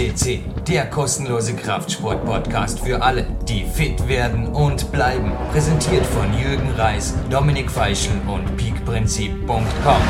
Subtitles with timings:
[0.00, 5.30] FCC, der kostenlose Kraftsport-Podcast für alle, die fit werden und bleiben.
[5.52, 10.02] Präsentiert von Jürgen Reis, Dominik Feischl und peakprinzip.com.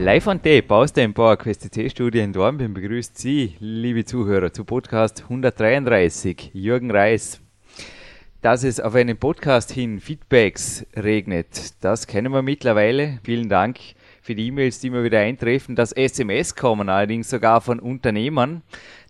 [0.00, 5.22] Live on Tape aus dem Park FCC-Studio in Dornbirn begrüßt Sie, liebe Zuhörer, zu Podcast
[5.22, 6.50] 133.
[6.54, 7.40] Jürgen Reis.
[8.40, 13.20] Dass es auf einen Podcast hin Feedbacks regnet, das kennen wir mittlerweile.
[13.22, 13.78] Vielen Dank
[14.22, 15.76] für die E-Mails, die immer wieder eintreffen.
[15.76, 18.62] Das SMS kommen allerdings sogar von Unternehmern.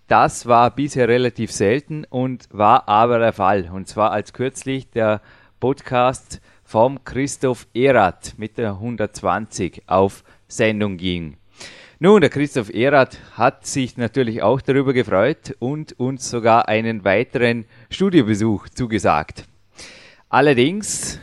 [0.08, 3.70] Das war bisher relativ selten und war aber der Fall.
[3.72, 5.20] Und zwar als kürzlich der
[5.60, 11.36] Podcast vom Christoph Erath mit der 120 auf Sendung ging.
[11.98, 17.64] Nun, der Christoph Erath hat sich natürlich auch darüber gefreut und uns sogar einen weiteren
[17.90, 19.44] Studiobesuch zugesagt.
[20.28, 21.20] Allerdings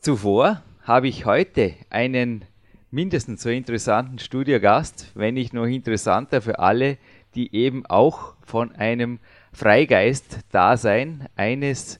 [0.00, 2.44] zuvor habe ich heute einen
[2.92, 6.98] mindestens so interessanten Studiogast, wenn nicht noch interessanter für alle,
[7.34, 9.18] die eben auch von einem
[9.54, 11.98] Freigeist-Dasein eines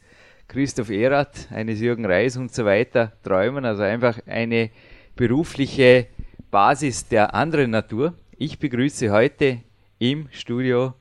[0.49, 3.65] Christoph Erath, eines Jürgen Reis und so weiter träumen.
[3.65, 4.71] Also einfach eine
[5.17, 6.09] berufliche
[6.51, 8.13] Basis der anderen Natur.
[8.37, 9.61] Ich begrüße heute
[9.99, 10.93] im Studio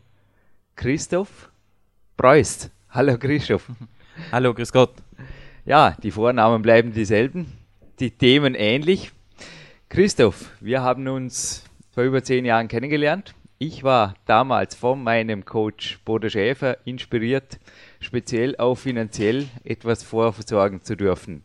[0.78, 1.52] Christoph
[2.16, 2.72] Preuß.
[2.92, 3.67] Hallo Christoph.
[4.31, 4.94] Hallo, grüß Gott.
[5.66, 7.52] Ja, die Vornamen bleiben dieselben,
[8.00, 9.12] die Themen ähnlich.
[9.92, 13.36] Christoph, wir haben uns vor über zehn Jahren kennengelernt.
[13.58, 17.59] Ich war damals von meinem Coach Bodo Schäfer inspiriert,
[18.00, 21.44] speziell auch finanziell etwas vorsorgen zu dürfen.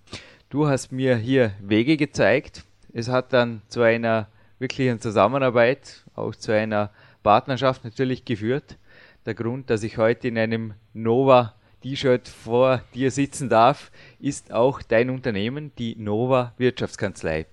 [0.48, 2.62] Du hast mir hier Wege gezeigt.
[2.92, 4.28] Es hat dann zu einer
[4.60, 6.92] wirklichen Zusammenarbeit, auch zu einer
[7.24, 8.78] Partnerschaft natürlich geführt.
[9.26, 14.82] Der Grund, dass ich heute in einem Nova T-Shirt vor dir sitzen darf, ist auch
[14.82, 17.46] dein Unternehmen, die Nova Wirtschaftskanzlei.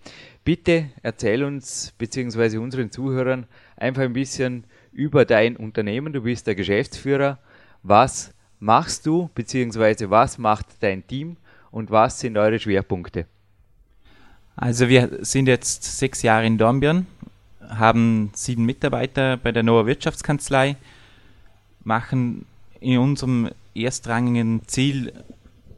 [0.44, 2.58] Bitte erzähl uns bzw.
[2.58, 3.46] unseren Zuhörern
[3.78, 6.12] einfach ein bisschen über dein Unternehmen.
[6.12, 7.40] Du bist der Geschäftsführer.
[7.82, 10.10] Was machst du bzw.
[10.10, 11.38] was macht dein Team
[11.72, 13.26] und was sind eure Schwerpunkte?
[14.56, 17.08] Also wir sind jetzt sechs Jahre in Dornbirn,
[17.68, 20.76] haben sieben Mitarbeiter bei der Nova Wirtschaftskanzlei,
[21.84, 22.46] machen
[22.80, 25.12] in unserem erstrangigen Ziel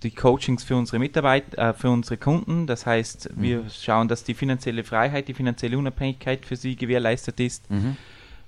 [0.05, 2.67] die Coachings für unsere Mitarbeiter, äh, für unsere Kunden.
[2.67, 3.41] Das heißt, mhm.
[3.41, 7.69] wir schauen, dass die finanzielle Freiheit, die finanzielle Unabhängigkeit für sie gewährleistet ist.
[7.69, 7.97] Mhm.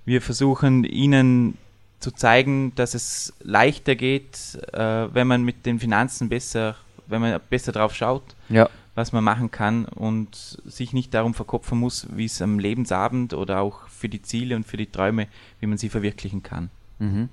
[0.06, 1.58] Wir versuchen ihnen
[2.00, 6.76] zu zeigen, dass es leichter geht, äh, wenn man mit den Finanzen besser
[7.08, 8.70] wenn man besser drauf schaut, ja.
[8.96, 10.36] was man machen kann und
[10.66, 14.66] sich nicht darum verkopfen muss, wie es am Lebensabend oder auch für die Ziele und
[14.66, 15.28] für die Träume,
[15.60, 16.70] wie man sie verwirklichen kann.
[17.00, 17.30] Mhm.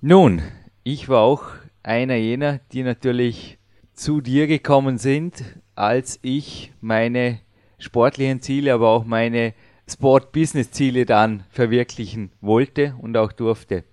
[0.00, 0.42] Nun,
[0.82, 1.44] ich war auch
[1.82, 3.58] einer jener, die natürlich
[3.92, 7.40] zu dir gekommen sind, als ich meine
[7.78, 9.54] sportlichen Ziele, aber auch meine
[9.88, 13.84] Sport-Business-Ziele dann verwirklichen wollte und auch durfte.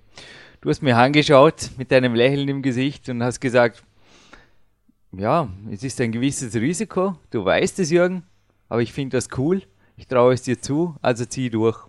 [0.61, 3.83] Du hast mir angeschaut mit deinem Lächeln im Gesicht und hast gesagt,
[5.11, 7.15] ja, es ist ein gewisses Risiko.
[7.31, 8.23] Du weißt es, Jürgen,
[8.69, 9.63] aber ich finde das cool.
[9.95, 11.79] Ich traue es dir zu, also zieh durch.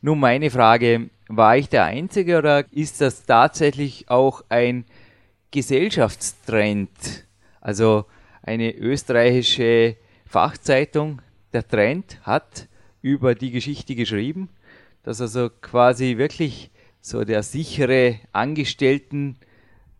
[0.00, 4.84] Nun meine Frage, war ich der Einzige oder ist das tatsächlich auch ein
[5.50, 7.26] Gesellschaftstrend?
[7.60, 8.06] Also
[8.42, 11.22] eine österreichische Fachzeitung,
[11.52, 12.68] der Trend, hat
[13.02, 14.48] über die Geschichte geschrieben,
[15.02, 16.70] dass also quasi wirklich
[17.00, 19.36] so der sichere Angestellten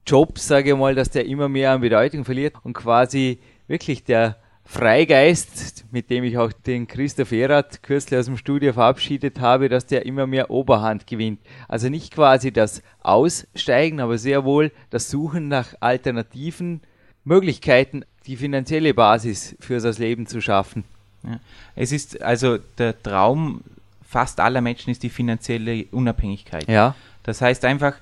[0.06, 4.38] Job, sage ich mal, dass der immer mehr an Bedeutung verliert und quasi wirklich der
[4.70, 9.86] Freigeist, mit dem ich auch den Christoph Erath kürzlich aus dem Studio verabschiedet habe, dass
[9.86, 11.40] der immer mehr Oberhand gewinnt.
[11.68, 16.82] Also nicht quasi das Aussteigen, aber sehr wohl das Suchen nach alternativen
[17.24, 20.84] Möglichkeiten, die finanzielle Basis für das Leben zu schaffen.
[21.24, 21.40] Ja.
[21.74, 23.62] Es ist also der Traum
[24.06, 26.68] fast aller Menschen ist die finanzielle Unabhängigkeit.
[26.68, 26.94] Ja.
[27.22, 27.94] Das heißt einfach,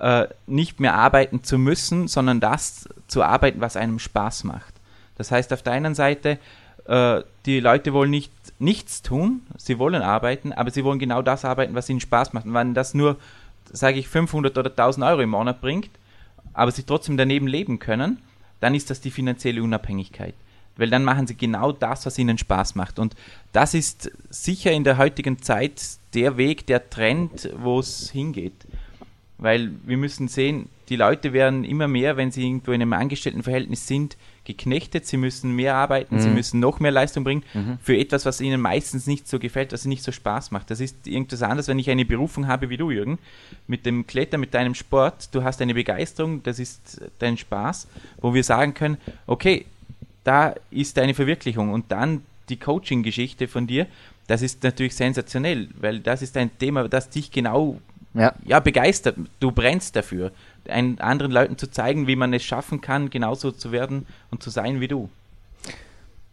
[0.00, 4.74] äh, nicht mehr arbeiten zu müssen, sondern das zu arbeiten, was einem Spaß macht.
[5.20, 6.38] Das heißt, auf der einen Seite,
[6.86, 11.44] äh, die Leute wollen nicht nichts tun, sie wollen arbeiten, aber sie wollen genau das
[11.44, 12.46] arbeiten, was ihnen Spaß macht.
[12.46, 13.18] Und wenn das nur,
[13.70, 15.90] sage ich, 500 oder 1000 Euro im Monat bringt,
[16.54, 18.16] aber sie trotzdem daneben leben können,
[18.60, 20.32] dann ist das die finanzielle Unabhängigkeit.
[20.78, 22.98] Weil dann machen sie genau das, was ihnen Spaß macht.
[22.98, 23.14] Und
[23.52, 25.82] das ist sicher in der heutigen Zeit
[26.14, 28.66] der Weg, der Trend, wo es hingeht.
[29.36, 33.86] Weil wir müssen sehen, die Leute werden immer mehr, wenn sie irgendwo in einem Angestelltenverhältnis
[33.86, 34.16] sind,
[34.54, 35.06] geknechtet.
[35.06, 36.20] Sie müssen mehr arbeiten, mhm.
[36.20, 37.78] sie müssen noch mehr Leistung bringen mhm.
[37.82, 40.70] für etwas, was ihnen meistens nicht so gefällt, was ihnen nicht so Spaß macht.
[40.70, 43.18] Das ist irgendwas anderes, wenn ich eine Berufung habe wie du, Jürgen,
[43.66, 45.34] mit dem Klettern, mit deinem Sport.
[45.34, 47.88] Du hast eine Begeisterung, das ist dein Spaß,
[48.20, 49.66] wo wir sagen können, okay,
[50.24, 53.86] da ist deine Verwirklichung und dann die Coaching-Geschichte von dir,
[54.30, 57.80] Das ist natürlich sensationell, weil das ist ein Thema, das dich genau
[58.14, 58.34] ja.
[58.44, 59.16] ja begeistert.
[59.38, 60.32] Du brennst dafür,
[60.68, 64.50] einen anderen Leuten zu zeigen, wie man es schaffen kann, genauso zu werden und zu
[64.50, 65.08] sein wie du.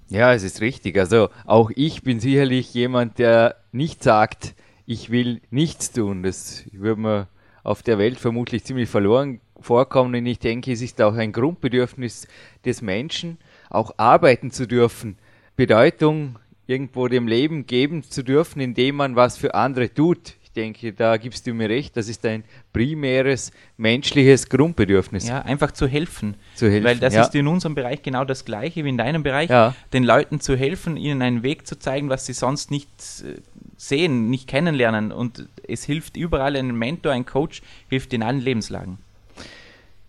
[0.10, 0.98] Ja, es ist richtig.
[0.98, 4.54] Also auch ich bin sicherlich jemand, der nicht sagt,
[4.86, 6.24] ich will nichts tun.
[6.24, 7.28] Das würde mir
[7.64, 10.16] auf der Welt vermutlich ziemlich verloren vorkommen.
[10.16, 12.28] Und ich denke, es ist auch ein Grundbedürfnis
[12.64, 13.38] des Menschen,
[13.70, 15.18] auch arbeiten zu dürfen,
[15.58, 21.16] Bedeutung irgendwo dem Leben geben zu dürfen, indem man was für andere tut denke, da
[21.18, 22.44] gibst du mir recht, das ist ein
[22.74, 25.28] primäres menschliches Grundbedürfnis.
[25.28, 26.36] Ja, einfach zu helfen.
[26.56, 27.22] Zu helfen Weil das ja.
[27.22, 29.76] ist in unserem Bereich genau das Gleiche wie in deinem Bereich, ja.
[29.94, 32.90] den Leuten zu helfen, ihnen einen Weg zu zeigen, was sie sonst nicht
[33.24, 33.40] äh,
[33.78, 35.12] sehen, nicht kennenlernen.
[35.12, 38.98] Und es hilft überall, ein Mentor, ein Coach hilft in allen Lebenslagen.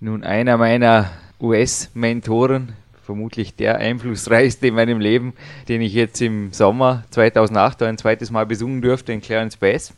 [0.01, 1.11] Nun, einer meiner
[1.41, 2.73] US-Mentoren,
[3.09, 5.33] vermutlich der einflussreichste in meinem Leben,
[5.69, 9.95] den ich jetzt im Sommer 2008 ein zweites Mal besungen durfte, in Clarence Bass.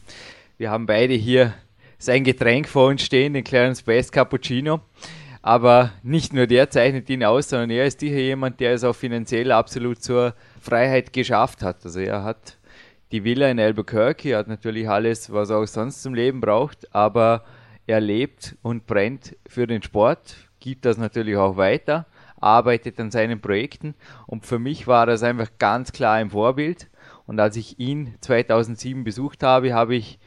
[0.60, 1.54] Wir haben beide hier
[1.96, 4.80] sein Getränk vor uns stehen, den Clarence Best Cappuccino.
[5.40, 8.94] Aber nicht nur der zeichnet ihn aus, sondern er ist sicher jemand, der es auch
[8.94, 11.82] finanziell absolut zur Freiheit geschafft hat.
[11.82, 12.58] Also er hat
[13.10, 17.42] die Villa in Albuquerque, hat natürlich alles, was er auch sonst zum Leben braucht, aber
[17.86, 22.04] er lebt und brennt für den Sport, gibt das natürlich auch weiter,
[22.38, 23.94] arbeitet an seinen Projekten
[24.26, 26.90] und für mich war das einfach ganz klar ein Vorbild.
[27.26, 30.18] Und als ich ihn 2007 besucht habe, habe ich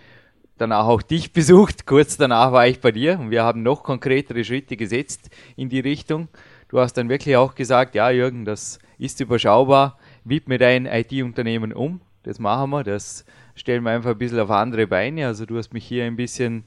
[0.58, 1.86] danach auch dich besucht.
[1.86, 5.80] Kurz danach war ich bei dir und wir haben noch konkretere Schritte gesetzt in die
[5.80, 6.28] Richtung.
[6.70, 12.02] Du hast dann wirklich auch gesagt, ja Jürgen, das ist überschaubar, widme dein IT-Unternehmen um.
[12.24, 15.28] Das machen wir, das stellen wir einfach ein bisschen auf andere Beine.
[15.28, 16.64] Also du hast mich hier ein bisschen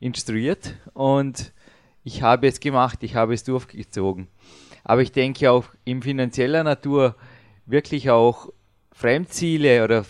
[0.00, 1.52] instruiert und
[2.04, 4.28] ich habe es gemacht, ich habe es durchgezogen.
[4.84, 7.16] Aber ich denke auch in finanzieller Natur
[7.66, 8.50] wirklich auch
[8.92, 10.04] Fremdziele oder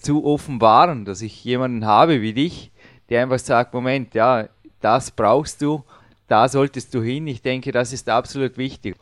[0.00, 2.72] zu offenbaren, dass ich jemanden habe wie dich,
[3.10, 4.48] der einfach sagt, Moment, ja,
[4.80, 5.82] das brauchst du,
[6.28, 7.26] da solltest du hin.
[7.26, 8.96] Ich denke, das ist absolut wichtig.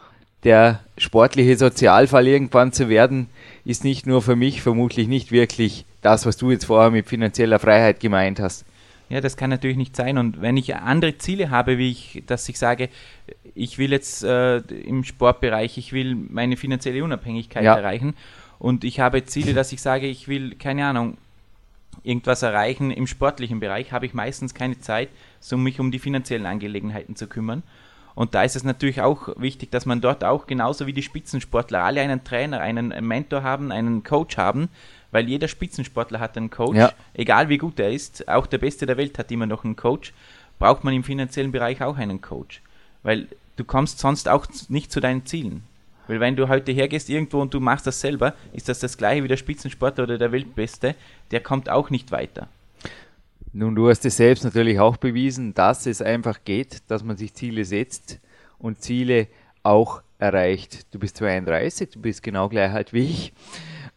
[0.44, 3.28] Der sportliche Sozialfall irgendwann zu werden,
[3.64, 7.60] ist nicht nur für mich vermutlich nicht wirklich das, was du jetzt vorher mit finanzieller
[7.60, 8.64] Freiheit gemeint hast.
[9.08, 10.18] Ja, das kann natürlich nicht sein.
[10.18, 12.88] Und wenn ich andere Ziele habe, wie ich, dass ich sage,
[13.54, 17.76] ich will jetzt äh, im Sportbereich, ich will meine finanzielle Unabhängigkeit ja.
[17.76, 18.14] erreichen
[18.58, 21.18] und ich habe Ziele, dass ich sage, ich will, keine Ahnung,
[22.04, 25.08] irgendwas erreichen im sportlichen Bereich, habe ich meistens keine Zeit,
[25.40, 27.62] so mich um die finanziellen Angelegenheiten zu kümmern.
[28.14, 31.82] Und da ist es natürlich auch wichtig, dass man dort auch genauso wie die Spitzensportler
[31.82, 34.68] alle einen Trainer, einen Mentor haben, einen Coach haben,
[35.12, 36.92] weil jeder Spitzensportler hat einen Coach, ja.
[37.14, 40.12] egal wie gut er ist, auch der Beste der Welt hat immer noch einen Coach,
[40.58, 42.60] braucht man im finanziellen Bereich auch einen Coach,
[43.02, 45.64] weil du kommst sonst auch nicht zu deinen Zielen.
[46.08, 49.24] Weil wenn du heute hergehst irgendwo und du machst das selber, ist das das gleiche
[49.24, 50.94] wie der Spitzensportler oder der Weltbeste,
[51.30, 52.48] der kommt auch nicht weiter.
[53.52, 57.34] Nun, du hast es selbst natürlich auch bewiesen, dass es einfach geht, dass man sich
[57.34, 58.18] Ziele setzt
[58.58, 59.28] und Ziele
[59.62, 60.86] auch erreicht.
[60.94, 63.32] Du bist 32, du bist genau gleich alt wie ich.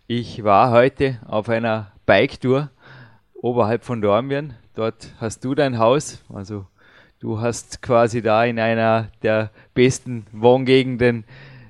[0.08, 2.70] Ich war heute auf einer Bike-Tour
[3.34, 4.54] oberhalb von Dornbirn.
[4.76, 6.66] Dort hast du dein Haus, also
[7.20, 11.24] du hast quasi da in einer der besten Wohngegenden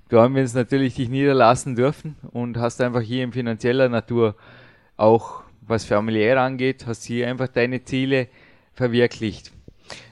[0.07, 4.35] Du haben wir uns natürlich dich niederlassen dürfen und hast einfach hier in finanzieller Natur
[4.97, 8.27] auch was familiär angeht, hast hier einfach deine Ziele
[8.74, 9.51] verwirklicht.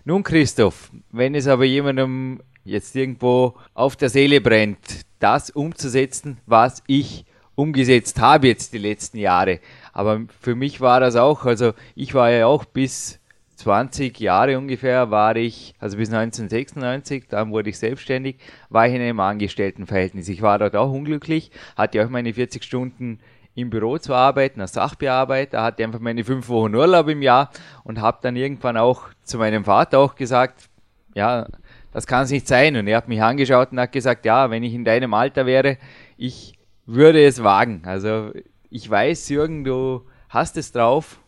[0.04, 6.82] Nun Christoph, wenn es aber jemandem jetzt irgendwo auf der Seele brennt, das umzusetzen, was
[6.88, 9.60] ich umgesetzt habe jetzt die letzten Jahre.
[9.92, 13.20] Aber für mich war das auch, also ich war ja auch bis
[13.64, 18.36] 20 Jahre ungefähr war ich, also bis 1996, dann wurde ich selbstständig,
[18.70, 20.28] war ich in einem Angestelltenverhältnis.
[20.28, 23.20] Ich war dort auch unglücklich, hatte auch meine 40 Stunden
[23.56, 27.52] im Büro zu arbeiten, als Sachbearbeiter, hatte einfach meine fünf Wochen Urlaub im Jahr
[27.86, 30.70] und habe dann irgendwann auch zu meinem Vater auch gesagt,
[31.16, 31.48] ja,
[31.94, 32.76] das kann es nicht sein.
[32.76, 35.78] Und er hat mich angeschaut und hat gesagt, ja, wenn ich in deinem Alter wäre,
[36.18, 37.84] ich würde es wagen.
[37.86, 38.32] Also
[38.70, 41.20] ich weiß, Jürgen, du hast es drauf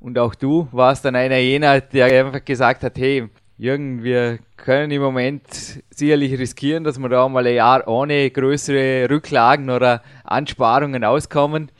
[0.00, 3.28] und auch du warst dann einer jener, der einfach gesagt hat, hey,
[3.58, 5.42] Jürgen, wir können im Moment
[5.90, 11.70] sicherlich riskieren, dass wir da mal ein Jahr ohne größere Rücklagen oder Ansparungen auskommen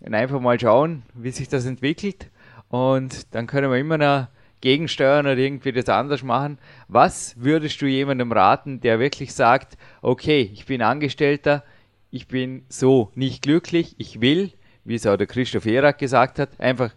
[0.00, 2.30] und einfach mal schauen, wie sich das entwickelt.
[2.68, 4.28] Und dann können wir immer noch
[4.60, 6.58] gegensteuern oder irgendwie das anders machen.
[6.88, 11.64] Was würdest du jemandem raten, der wirklich sagt, okay, ich bin Angestellter,
[12.10, 14.52] ich bin so nicht glücklich, ich will,
[14.84, 16.90] wie es auch der Christoph Erak gesagt hat, einfach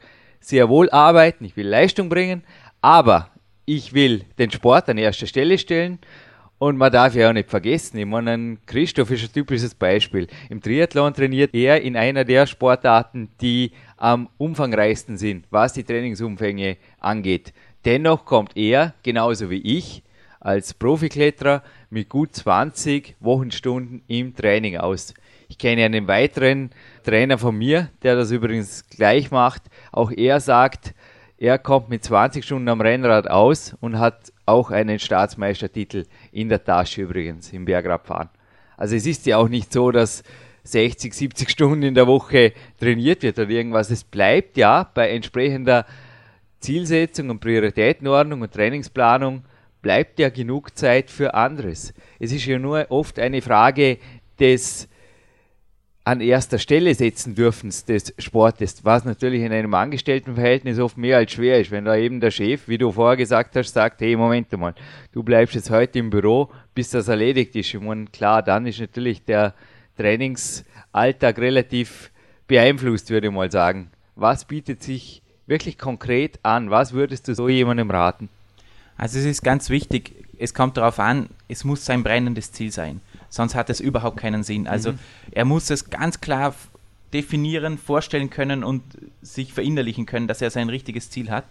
[0.46, 2.44] sehr wohl arbeiten, ich will Leistung bringen,
[2.82, 3.30] aber
[3.66, 6.00] ich will den Sport an erster Stelle stellen
[6.60, 10.28] Und man darf ja auch nicht vergessen, ich meine, Christoph ist ein typisches Beispiel.
[10.50, 16.78] Im Triathlon trainiert er in einer der Sportarten, die am umfangreichsten sind, was die Trainingsumfänge
[17.00, 17.52] angeht.
[17.84, 20.04] Dennoch kommt er, genauso wie ich,
[20.40, 25.14] als Profikletterer mit gut 20 Wochenstunden im Training aus.
[25.50, 26.70] Ich kenne einen weiteren
[27.04, 29.64] Trainer von mir, der das übrigens gleich macht.
[29.92, 30.94] Auch er sagt,
[31.38, 36.64] er kommt mit 20 Stunden am Rennrad aus und hat auch einen Staatsmeistertitel in der
[36.64, 38.30] Tasche übrigens im Bergradfahren.
[38.78, 40.24] Also es ist ja auch nicht so, dass
[40.64, 43.92] 60, 70 Stunden in der Woche trainiert wird oder irgendwas.
[43.92, 45.86] Es bleibt ja bei entsprechender
[46.60, 49.44] Zielsetzung und Prioritätenordnung und Trainingsplanung
[49.82, 51.94] bleibt ja genug Zeit für anderes.
[52.20, 53.98] Es ist ja nur oft eine Frage
[54.40, 54.88] des
[56.06, 61.32] an erster Stelle setzen dürfen des Sportes, was natürlich in einem Angestelltenverhältnis oft mehr als
[61.32, 61.72] schwer ist.
[61.72, 64.76] Wenn da eben der Chef, wie du vorher gesagt hast, sagt, hey, Moment mal,
[65.14, 67.74] du bleibst jetzt heute im Büro, bis das erledigt ist.
[67.76, 69.54] Meine, klar, dann ist natürlich der
[69.98, 72.12] Trainingsalltag relativ
[72.48, 73.90] beeinflusst, würde ich mal sagen.
[74.16, 76.70] Was bietet sich wirklich konkret an?
[76.70, 78.28] Was würdest du so jemandem raten?
[78.98, 83.00] Also es ist ganz wichtig, es kommt darauf an, es muss sein brennendes Ziel sein
[83.34, 84.68] sonst hat es überhaupt keinen Sinn.
[84.68, 85.00] Also mhm.
[85.32, 86.54] er muss es ganz klar
[87.14, 88.84] definieren, vorstellen können und
[89.22, 91.46] sich verinnerlichen können, dass er sein richtiges Ziel hat.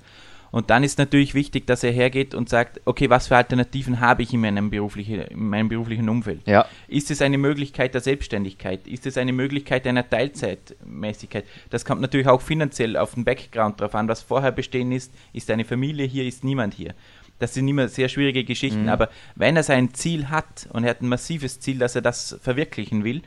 [0.53, 4.23] Und dann ist natürlich wichtig, dass er hergeht und sagt, okay, was für Alternativen habe
[4.23, 6.43] ich in meinem beruflichen, in meinem beruflichen Umfeld?
[6.47, 6.67] Ja.
[6.89, 8.87] Ist es eine Möglichkeit der Selbstständigkeit?
[8.87, 11.47] Ist es eine Möglichkeit einer Teilzeitmäßigkeit?
[11.71, 15.11] Das kommt natürlich auch finanziell auf den Background drauf an, was vorher bestehen ist.
[15.33, 16.95] Ist eine Familie hier, ist niemand hier?
[17.43, 18.89] Das sind immer sehr schwierige Geschichten, mhm.
[18.89, 22.39] aber wenn er sein Ziel hat und er hat ein massives Ziel, dass er das
[22.41, 23.23] verwirklichen will,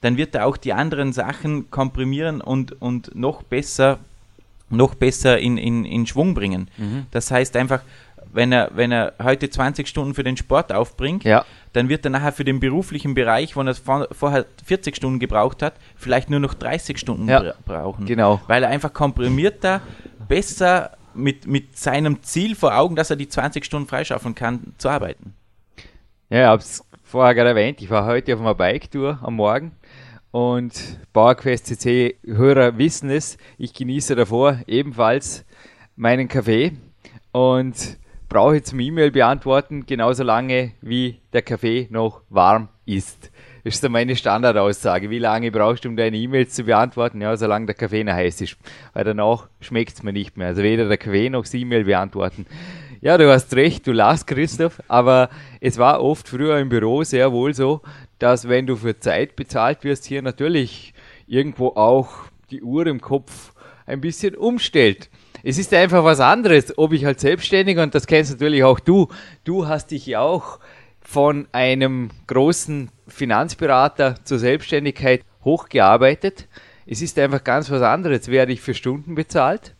[0.00, 4.00] dann wird er auch die anderen Sachen komprimieren und, und noch besser,
[4.70, 6.68] noch besser in, in, in Schwung bringen.
[6.76, 7.06] Mhm.
[7.12, 7.82] Das heißt einfach,
[8.32, 11.44] wenn er, wenn er heute 20 Stunden für den Sport aufbringt, ja.
[11.72, 15.74] dann wird er nachher für den beruflichen Bereich, wo er vorher 40 Stunden gebraucht hat,
[15.94, 17.54] vielleicht nur noch 30 Stunden ja.
[17.64, 18.04] brauchen.
[18.04, 18.40] Genau.
[18.48, 19.80] Weil er einfach komprimierter,
[20.26, 24.88] besser mit, mit seinem Ziel vor Augen, dass er die 20 Stunden freischaffen kann, zu
[24.88, 25.34] arbeiten.
[26.30, 29.72] Ja, ich habe es vorher gerade erwähnt, ich war heute auf einer Bike-Tour am Morgen
[30.30, 35.44] und PowerQuest CC-Hörer wissen es, ich genieße davor ebenfalls
[35.96, 36.72] meinen Kaffee
[37.30, 43.30] und brauche zum E-Mail beantworten genauso lange, wie der Kaffee noch warm ist
[43.64, 45.10] ist so meine Standardaussage.
[45.10, 47.20] Wie lange brauchst du, um deine E-Mails zu beantworten?
[47.20, 48.56] Ja, solange der Kaffee noch heiß ist.
[48.92, 50.48] Weil danach schmeckt es mir nicht mehr.
[50.48, 52.46] Also weder der Kaffee noch das E-Mail beantworten.
[53.00, 55.28] Ja, du hast recht, du lachst, Christoph, aber
[55.60, 57.82] es war oft früher im Büro sehr wohl so,
[58.18, 60.94] dass wenn du für Zeit bezahlt wirst, hier natürlich
[61.26, 62.10] irgendwo auch
[62.50, 63.52] die Uhr im Kopf
[63.84, 65.10] ein bisschen umstellt.
[65.42, 69.08] Es ist einfach was anderes, ob ich als Selbstständiger, und das kennst natürlich auch du,
[69.44, 70.58] du hast dich ja auch
[71.04, 76.48] von einem großen Finanzberater zur Selbstständigkeit hochgearbeitet.
[76.86, 78.28] Es ist einfach ganz was anderes.
[78.28, 79.74] Werde ich für Stunden bezahlt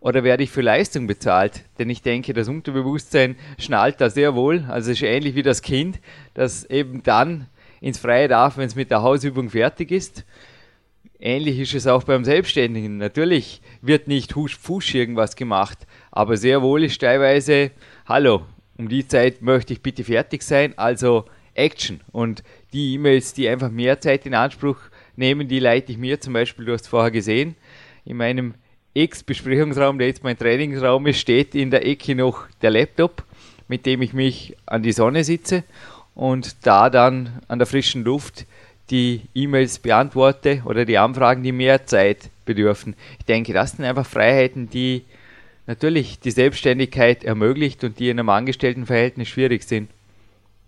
[0.00, 1.64] oder werde ich für Leistung bezahlt?
[1.78, 4.64] Denn ich denke, das Unterbewusstsein schnallt da sehr wohl.
[4.68, 6.00] Also es ist ähnlich wie das Kind,
[6.34, 7.46] das eben dann
[7.80, 10.24] ins Freie darf, wenn es mit der Hausübung fertig ist.
[11.18, 12.96] Ähnlich ist es auch beim Selbstständigen.
[12.96, 17.70] Natürlich wird nicht husch fusch irgendwas gemacht, aber sehr wohl ist teilweise,
[18.06, 18.42] hallo,
[18.80, 22.00] um die Zeit möchte ich bitte fertig sein, also Action.
[22.12, 24.78] Und die E-Mails, die einfach mehr Zeit in Anspruch
[25.16, 27.56] nehmen, die leite ich mir zum Beispiel, du hast vorher gesehen,
[28.06, 28.54] in meinem
[28.94, 33.22] X-Besprechungsraum, der jetzt mein Trainingsraum ist, steht in der Ecke noch der Laptop,
[33.68, 35.62] mit dem ich mich an die Sonne sitze
[36.14, 38.46] und da dann an der frischen Luft
[38.90, 42.96] die E-Mails beantworte oder die Anfragen, die mehr Zeit bedürfen.
[43.18, 45.04] Ich denke, das sind einfach Freiheiten, die
[45.66, 49.90] natürlich die Selbstständigkeit ermöglicht und die in einem Angestelltenverhältnis schwierig sind.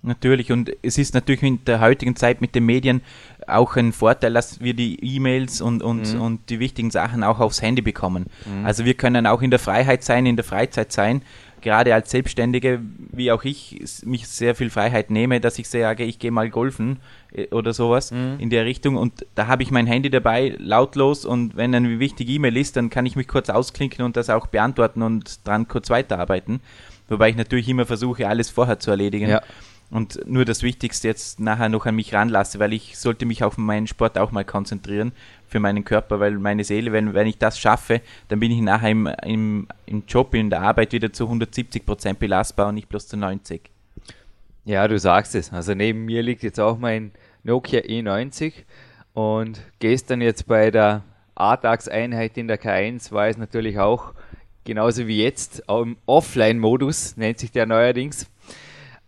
[0.05, 3.03] Natürlich, und es ist natürlich in der heutigen Zeit mit den Medien
[3.47, 6.21] auch ein Vorteil, dass wir die E-Mails und, und, mhm.
[6.21, 8.27] und die wichtigen Sachen auch aufs Handy bekommen.
[8.45, 8.67] Mhm.
[8.67, 11.23] Also wir können auch in der Freiheit sein, in der Freizeit sein.
[11.63, 12.81] Gerade als Selbstständige,
[13.13, 16.99] wie auch ich, mich sehr viel Freiheit nehme, dass ich sage, ich gehe mal golfen
[17.33, 18.37] äh, oder sowas mhm.
[18.39, 18.97] in der Richtung.
[18.97, 21.25] Und da habe ich mein Handy dabei, lautlos.
[21.25, 24.49] Und wenn eine wichtige E-Mail ist, dann kann ich mich kurz ausklinken und das auch
[24.49, 26.61] beantworten und dran kurz weiterarbeiten.
[27.09, 29.29] Wobei ich natürlich immer versuche, alles vorher zu erledigen.
[29.29, 29.43] Ja
[29.93, 33.59] und nur das Wichtigste jetzt nachher noch an mich ranlasse, weil ich sollte mich auf
[33.59, 35.13] meinen Sport auch mal konzentrieren
[35.47, 38.91] für meinen Körper, weil meine Seele, wenn, wenn ich das schaffe, dann bin ich nachher
[38.91, 43.07] im, im, im Job, in der Arbeit wieder zu 170 Prozent belastbar und nicht bloß
[43.07, 43.61] zu 90.
[44.65, 45.53] Ja, du sagst es.
[45.53, 48.55] Also neben mir liegt jetzt auch mein Nokia E90
[49.13, 51.03] und gestern jetzt bei der
[51.35, 54.15] A-Tagseinheit in der K1 war es natürlich auch
[54.65, 58.27] genauso wie jetzt, im Offline-Modus nennt sich der neuerdings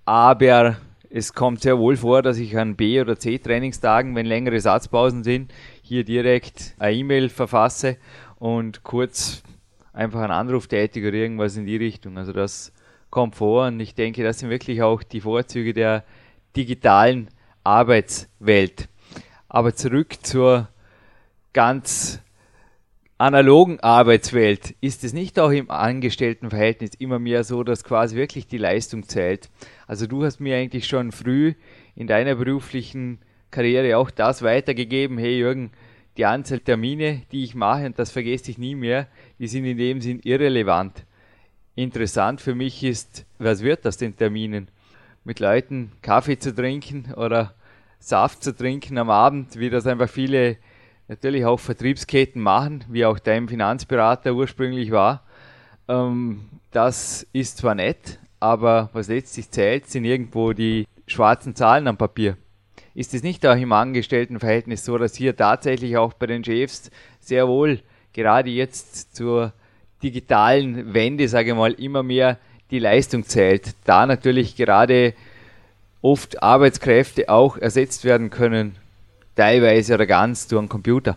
[0.04, 0.76] aber
[1.10, 5.52] es kommt sehr wohl vor, dass ich an B- oder C-Trainingstagen, wenn längere Satzpausen sind,
[5.82, 7.98] hier direkt eine E-Mail verfasse
[8.38, 9.42] und kurz
[9.92, 12.18] einfach einen Anruf tätige oder irgendwas in die Richtung.
[12.18, 12.72] Also das
[13.10, 16.02] kommt vor und ich denke, das sind wirklich auch die Vorzüge der
[16.56, 17.28] digitalen
[17.62, 18.88] Arbeitswelt.
[19.48, 20.68] Aber zurück zur
[21.52, 22.20] ganz
[23.18, 28.58] analogen Arbeitswelt ist es nicht auch im Angestelltenverhältnis immer mehr so, dass quasi wirklich die
[28.58, 29.50] Leistung zählt.
[29.86, 31.54] Also du hast mir eigentlich schon früh
[31.94, 33.18] in deiner beruflichen
[33.50, 35.70] Karriere auch das weitergegeben, hey Jürgen,
[36.16, 39.78] die Anzahl Termine, die ich mache, und das vergesse ich nie mehr, die sind in
[39.78, 41.04] dem Sinn irrelevant.
[41.76, 44.68] Interessant für mich ist, was wird das den Terminen?
[45.24, 47.54] Mit Leuten Kaffee zu trinken oder
[47.98, 50.56] Saft zu trinken am Abend, wie das einfach viele
[51.08, 55.22] natürlich auch Vertriebsketten machen, wie auch dein Finanzberater ursprünglich war.
[55.88, 61.96] Ähm, das ist zwar nett, aber was letztlich zählt, sind irgendwo die schwarzen Zahlen am
[61.96, 62.36] Papier.
[62.94, 67.48] Ist es nicht auch im Angestelltenverhältnis so, dass hier tatsächlich auch bei den Chefs sehr
[67.48, 67.80] wohl
[68.12, 69.52] gerade jetzt zur
[70.02, 72.38] digitalen Wende, sage ich mal, immer mehr
[72.70, 75.14] die Leistung zählt, da natürlich gerade
[76.02, 78.76] oft Arbeitskräfte auch ersetzt werden können
[79.36, 81.16] teilweise oder ganz durch einen Computer.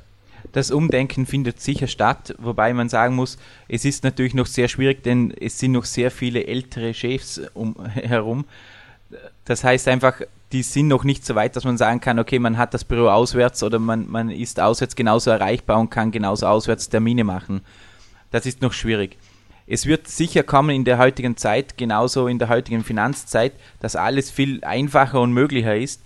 [0.51, 5.03] Das Umdenken findet sicher statt, wobei man sagen muss, es ist natürlich noch sehr schwierig,
[5.03, 8.45] denn es sind noch sehr viele ältere Chefs um, herum.
[9.45, 10.21] Das heißt einfach,
[10.51, 13.09] die sind noch nicht so weit, dass man sagen kann, okay, man hat das Büro
[13.09, 17.61] auswärts oder man, man ist auswärts genauso erreichbar und kann genauso auswärts Termine machen.
[18.31, 19.17] Das ist noch schwierig.
[19.65, 24.31] Es wird sicher kommen in der heutigen Zeit, genauso in der heutigen Finanzzeit, dass alles
[24.31, 26.01] viel einfacher und möglicher ist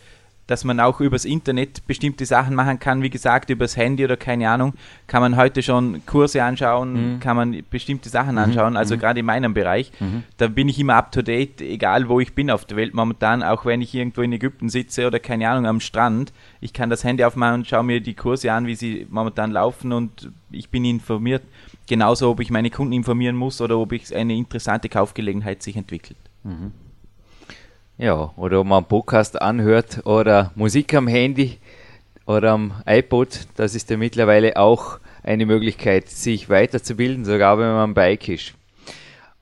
[0.52, 3.02] dass man auch übers Internet bestimmte Sachen machen kann.
[3.02, 4.74] Wie gesagt, übers Handy oder keine Ahnung,
[5.08, 7.20] kann man heute schon Kurse anschauen, mhm.
[7.22, 8.40] kann man bestimmte Sachen mhm.
[8.40, 8.78] anschauen.
[8.78, 9.00] Also mhm.
[9.00, 10.24] gerade in meinem Bereich, mhm.
[10.38, 13.44] da bin ich immer up to date, egal wo ich bin auf der Welt momentan,
[13.44, 16.34] auch wenn ich irgendwo in Ägypten sitze oder keine Ahnung am Strand.
[16.60, 19.94] Ich kann das Handy aufmachen und schaue mir die Kurse an, wie sie momentan laufen
[19.94, 21.44] und ich bin informiert.
[21.88, 26.18] Genauso, ob ich meine Kunden informieren muss oder ob ich eine interessante Kaufgelegenheit sich entwickelt.
[28.02, 31.60] Ja, oder ob man einen Podcast anhört oder Musik am Handy
[32.26, 37.78] oder am iPod, das ist ja mittlerweile auch eine Möglichkeit, sich weiterzubilden, sogar wenn man
[37.78, 38.56] am Bike ist.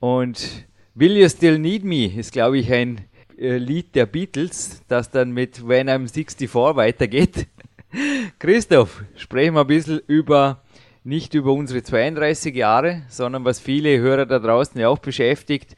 [0.02, 3.06] Und Will You Still Need Me ist, glaube ich, ein
[3.38, 7.48] äh, Lied der Beatles, das dann mit When I'm 64 weitergeht.
[8.40, 10.64] Christoph, sprechen wir ein bisschen über,
[11.06, 15.78] nicht über unsere 32 Jahre, sondern was viele Hörer da draußen ja auch beschäftigt,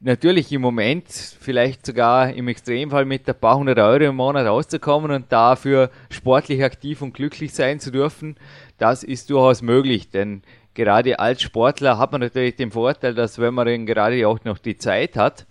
[0.00, 5.10] natürlich im Moment vielleicht sogar im Extremfall mit ein paar hundert Euro im Monat rauszukommen
[5.10, 8.36] und dafür sportlich aktiv und glücklich sein zu dürfen,
[8.78, 10.42] das ist durchaus möglich, denn
[10.74, 14.58] gerade als Sportler hat man natürlich den Vorteil, dass wenn man dann gerade auch noch
[14.58, 15.46] die Zeit hat,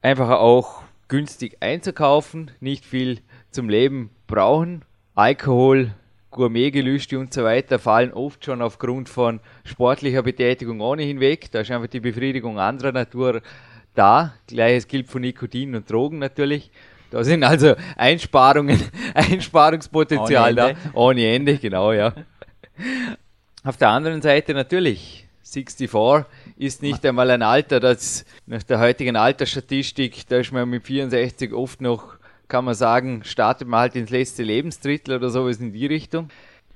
[0.00, 5.92] einfach auch günstig einzukaufen, nicht viel zum Leben brauchen, Alkohol,
[6.30, 11.50] Gourmetgelüste und so weiter fallen oft schon aufgrund von sportlicher Betätigung ohnehin weg.
[11.50, 13.40] Da ist einfach die Befriedigung anderer Natur
[13.94, 14.34] da.
[14.46, 16.70] Gleiches gilt für Nikotin und Drogen natürlich.
[17.10, 18.80] Da sind also Einsparungen,
[19.14, 20.90] Einsparungspotenzial ohne da.
[20.92, 22.12] Ohne Ende, genau, ja.
[23.64, 26.26] Auf der anderen Seite natürlich, 64
[26.58, 31.52] ist nicht einmal ein Alter, das nach der heutigen Altersstatistik, da ist man mit 64
[31.52, 32.17] oft noch
[32.48, 36.30] kann man sagen, startet man halt ins letzte Lebensdrittel oder sowas in die Richtung.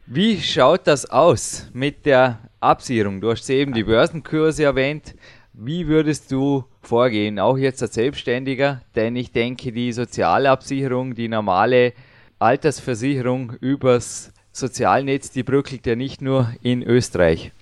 [0.07, 3.21] Wie schaut das aus mit der Absicherung?
[3.21, 5.15] Du hast eben die Börsenkurse erwähnt.
[5.55, 8.83] Wie würdest du vorgehen, auch jetzt als Selbstständiger?
[8.95, 11.93] Denn ich denke, die soziale Absicherung, die normale
[12.39, 17.53] Altersversicherung übers Sozialnetz, die bröckelt ja nicht nur in Österreich.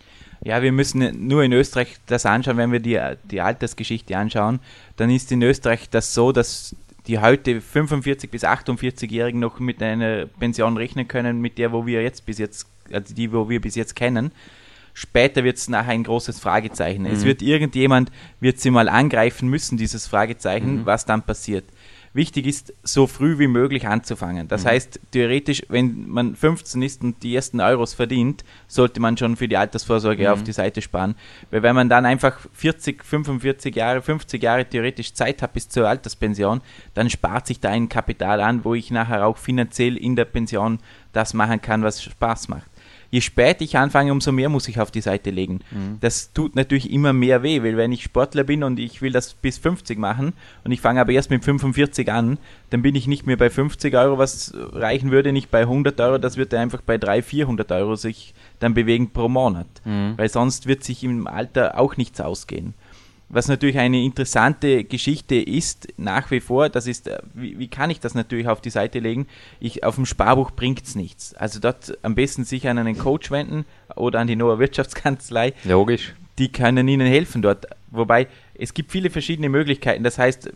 [0.43, 4.61] Ja, wir müssen nur in Österreich das anschauen, wenn wir die, die Altersgeschichte anschauen,
[4.97, 6.75] dann ist in Österreich das so, dass
[7.07, 12.03] die heute 45 bis 48-Jährigen noch mit einer Pension rechnen können, mit der, wo wir
[12.03, 14.33] jetzt bis jetzt, also die, wo wir bis jetzt kennen.
[14.93, 17.03] Später wird es nachher ein großes Fragezeichen.
[17.03, 17.11] Mhm.
[17.11, 18.11] Es wird irgendjemand,
[18.41, 20.87] wird sie mal angreifen müssen, dieses Fragezeichen, mhm.
[20.87, 21.65] was dann passiert
[22.13, 24.49] wichtig ist, so früh wie möglich anzufangen.
[24.49, 24.69] Das mhm.
[24.69, 29.49] heißt, theoretisch, wenn man 15 ist und die ersten Euros verdient, sollte man schon für
[29.49, 30.31] die Altersvorsorge mhm.
[30.31, 31.15] auf die Seite sparen.
[31.51, 35.89] Weil wenn man dann einfach 40, 45 Jahre, 50 Jahre theoretisch Zeit hat bis zur
[35.89, 36.61] Alterspension,
[36.95, 40.79] dann spart sich da ein Kapital an, wo ich nachher auch finanziell in der Pension
[41.13, 42.70] das machen kann, was Spaß macht
[43.11, 45.61] je später ich anfange, umso mehr muss ich auf die Seite legen.
[45.71, 45.99] Mhm.
[46.01, 49.35] Das tut natürlich immer mehr weh, weil wenn ich Sportler bin und ich will das
[49.35, 50.33] bis 50 machen
[50.65, 52.39] und ich fange aber erst mit 45 an,
[52.71, 56.19] dann bin ich nicht mehr bei 50 Euro, was reichen würde, nicht bei 100 Euro,
[56.19, 59.67] das wird einfach bei 300, 400 Euro sich dann bewegen pro Monat.
[59.85, 60.15] Mhm.
[60.17, 62.75] Weil sonst wird sich im Alter auch nichts ausgehen.
[63.31, 67.89] Was natürlich eine interessante Geschichte ist, nach wie vor, das ist, äh, wie, wie kann
[67.89, 69.29] ich das natürlich auf die Seite legen?
[69.61, 71.35] Ich, auf dem Sparbuch bringt es nichts.
[71.35, 73.65] Also dort am besten sich an einen Coach wenden
[73.95, 75.55] oder an die Noah Wirtschaftskanzlei.
[75.65, 76.15] Logisch.
[76.39, 77.67] Die können Ihnen helfen dort.
[77.91, 80.03] Wobei, es gibt viele verschiedene Möglichkeiten.
[80.03, 80.51] Das heißt,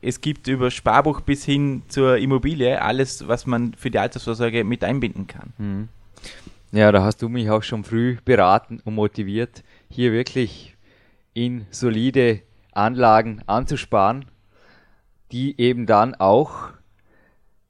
[0.00, 4.84] es gibt über Sparbuch bis hin zur Immobilie alles, was man für die Altersvorsorge mit
[4.84, 5.52] einbinden kann.
[5.58, 5.88] Mhm.
[6.72, 10.69] Ja, da hast du mich auch schon früh beraten und motiviert, hier wirklich
[11.40, 14.26] in solide Anlagen anzusparen,
[15.32, 16.68] die eben dann auch,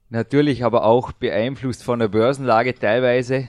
[0.09, 3.47] natürlich aber auch beeinflusst von der Börsenlage teilweise,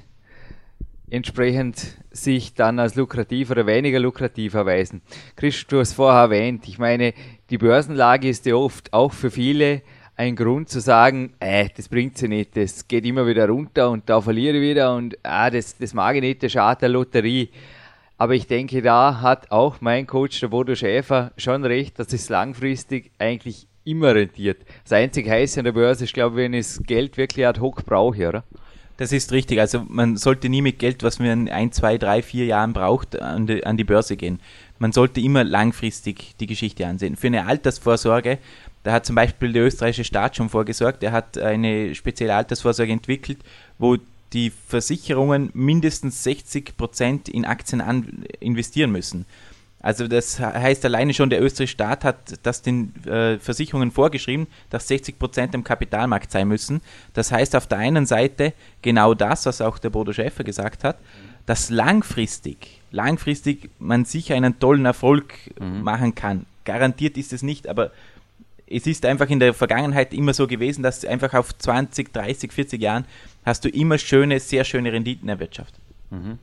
[1.10, 5.02] entsprechend sich dann als lukrativ oder weniger lukrativ erweisen.
[5.34, 7.14] Chris, du hast vorher erwähnt, ich meine,
[7.50, 9.82] die Börsenlage ist ja oft auch für viele
[10.14, 14.08] ein Grund zu sagen, äh, das bringt sie nicht, das geht immer wieder runter und
[14.08, 17.48] da verliere ich wieder und ah, das, das mag ich nicht, das schadet der Lotterie.
[18.22, 22.28] Aber ich denke, da hat auch mein Coach, der Bodo Schäfer, schon recht, dass es
[22.28, 24.58] langfristig eigentlich immer rentiert.
[24.84, 27.58] Das einzige Heiße an der Börse ist, glaube ich, wenn ich das Geld wirklich ad
[27.58, 28.44] hoc brauche, oder?
[28.96, 29.58] Das ist richtig.
[29.58, 33.20] Also man sollte nie mit Geld, was man in ein, zwei, drei, vier Jahren braucht,
[33.20, 34.38] an die, an die Börse gehen.
[34.78, 37.16] Man sollte immer langfristig die Geschichte ansehen.
[37.16, 38.38] Für eine Altersvorsorge,
[38.84, 41.02] da hat zum Beispiel der österreichische Staat schon vorgesorgt.
[41.02, 43.38] Er hat eine spezielle Altersvorsorge entwickelt,
[43.78, 43.96] wo
[44.32, 49.26] die Versicherungen mindestens 60 Prozent in Aktien investieren müssen.
[49.82, 54.86] Also das heißt alleine schon, der österreichische Staat hat das den äh, Versicherungen vorgeschrieben, dass
[54.86, 56.80] 60 Prozent im Kapitalmarkt sein müssen.
[57.14, 60.98] Das heißt auf der einen Seite genau das, was auch der Bodo Schäfer gesagt hat,
[61.46, 65.82] dass langfristig, langfristig man sicher einen tollen Erfolg mhm.
[65.82, 66.46] machen kann.
[66.64, 67.90] Garantiert ist es nicht, aber
[68.72, 72.80] es ist einfach in der Vergangenheit immer so gewesen, dass einfach auf 20, 30, 40
[72.80, 73.04] Jahren
[73.44, 75.80] hast du immer schöne, sehr schöne Renditen erwirtschaftet.
[76.10, 76.38] Mhm.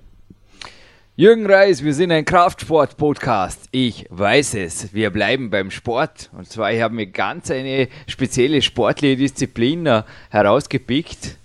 [1.15, 3.67] Jürgen Reis, wir sind ein Kraftsport-Podcast.
[3.71, 4.93] Ich weiß es.
[4.93, 6.29] Wir bleiben beim Sport.
[6.31, 11.35] Und zwar, ich habe mir ganz eine spezielle sportliche Disziplin herausgepickt,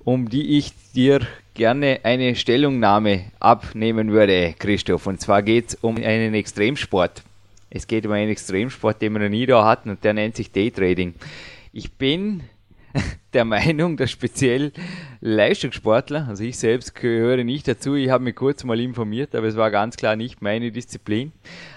[0.00, 5.06] um die ich dir gerne eine Stellungnahme abnehmen würde, Christoph.
[5.06, 7.22] Und zwar geht es um einen Extremsport.
[7.74, 10.52] Es geht um einen Extremsport, den wir noch nie da hatten und der nennt sich
[10.52, 11.14] Daytrading.
[11.72, 12.44] Ich bin
[13.32, 14.72] der Meinung, dass speziell
[15.20, 19.56] Leistungssportler, also ich selbst gehöre nicht dazu, ich habe mich kurz mal informiert, aber es
[19.56, 21.32] war ganz klar nicht meine Disziplin,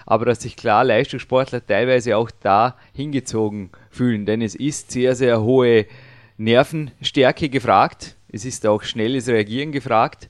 [0.05, 5.41] aber dass sich klar Leistungssportler teilweise auch da hingezogen fühlen, denn es ist sehr, sehr
[5.41, 5.87] hohe
[6.37, 10.29] Nervenstärke gefragt, es ist auch schnelles Reagieren gefragt.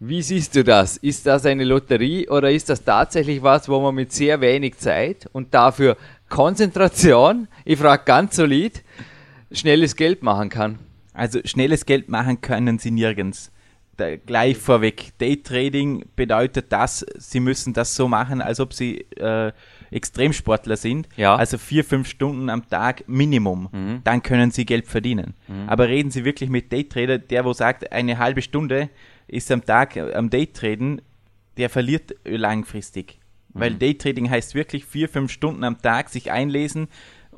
[0.00, 0.96] Wie siehst du das?
[0.96, 5.28] Ist das eine Lotterie oder ist das tatsächlich was, wo man mit sehr wenig Zeit
[5.32, 5.96] und dafür
[6.28, 8.84] Konzentration, ich frage ganz solid,
[9.50, 10.78] schnelles Geld machen kann.
[11.14, 13.50] Also schnelles Geld machen können sie nirgends.
[13.96, 19.50] Da, gleich vorweg, Daytrading bedeutet das, sie müssen das so machen, als ob sie äh,
[19.90, 21.08] Extremsportler sind.
[21.16, 21.34] Ja.
[21.34, 23.68] Also vier, fünf Stunden am Tag Minimum.
[23.72, 24.00] Mhm.
[24.04, 25.34] Dann können sie Geld verdienen.
[25.48, 25.68] Mhm.
[25.68, 28.90] Aber reden Sie wirklich mit Daytrader, der wo sagt, eine halbe Stunde
[29.28, 31.02] ist am Tag am Daytraden,
[31.56, 33.18] der verliert langfristig.
[33.52, 33.60] Mhm.
[33.60, 36.88] Weil Daytrading heißt wirklich vier, fünf Stunden am Tag sich einlesen,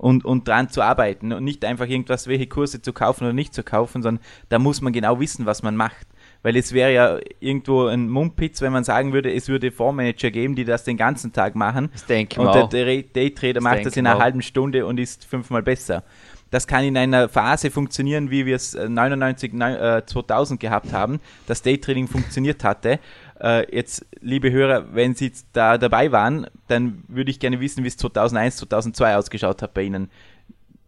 [0.00, 3.52] und, und dran zu arbeiten und nicht einfach irgendwas, welche Kurse zu kaufen oder nicht
[3.52, 6.06] zu kaufen, sondern da muss man genau wissen, was man macht.
[6.42, 10.54] Weil es wäre ja irgendwo ein Mumpitz, wenn man sagen würde, es würde Fondsmanager geben,
[10.54, 11.90] die das den ganzen Tag machen.
[11.92, 16.02] Das denke und der Daytrader macht das in einer halben Stunde und ist fünfmal besser.
[16.50, 21.62] Das kann in einer Phase funktionieren, wie wir es 99, äh, 2000 gehabt haben, dass
[21.62, 22.98] Daytrading funktioniert hatte.
[23.40, 27.88] Äh, jetzt, liebe Hörer, wenn Sie da dabei waren, dann würde ich gerne wissen, wie
[27.88, 30.10] es 2001, 2002 ausgeschaut hat bei Ihnen.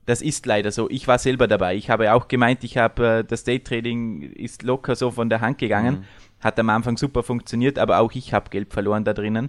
[0.04, 0.90] Das ist leider so.
[0.90, 1.76] Ich war selber dabei.
[1.76, 5.58] Ich habe auch gemeint, ich habe äh, das Daytrading ist locker so von der Hand
[5.58, 6.00] gegangen.
[6.00, 6.04] Mhm.
[6.44, 9.48] Hat am Anfang super funktioniert, aber auch ich habe Geld verloren da drinnen,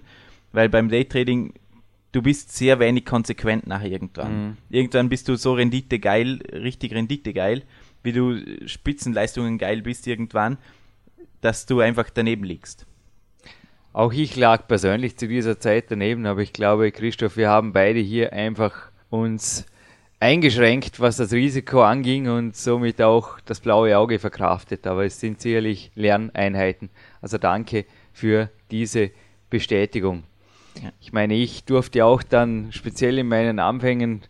[0.52, 1.54] weil beim Daytrading
[2.14, 4.46] du bist sehr wenig konsequent nachher irgendwann.
[4.46, 4.56] Mhm.
[4.70, 7.62] Irgendwann bist du so renditegeil, richtig renditegeil,
[8.02, 10.58] wie du Spitzenleistungen geil bist irgendwann,
[11.40, 12.86] dass du einfach daneben liegst.
[13.92, 18.00] Auch ich lag persönlich zu dieser Zeit daneben, aber ich glaube, Christoph, wir haben beide
[18.00, 19.66] hier einfach uns
[20.20, 24.86] eingeschränkt, was das Risiko anging und somit auch das blaue Auge verkraftet.
[24.86, 26.90] Aber es sind sicherlich Lerneinheiten.
[27.20, 29.10] Also danke für diese
[29.50, 30.24] Bestätigung.
[31.00, 34.22] Ich meine, ich durfte auch dann speziell in meinen Anfängen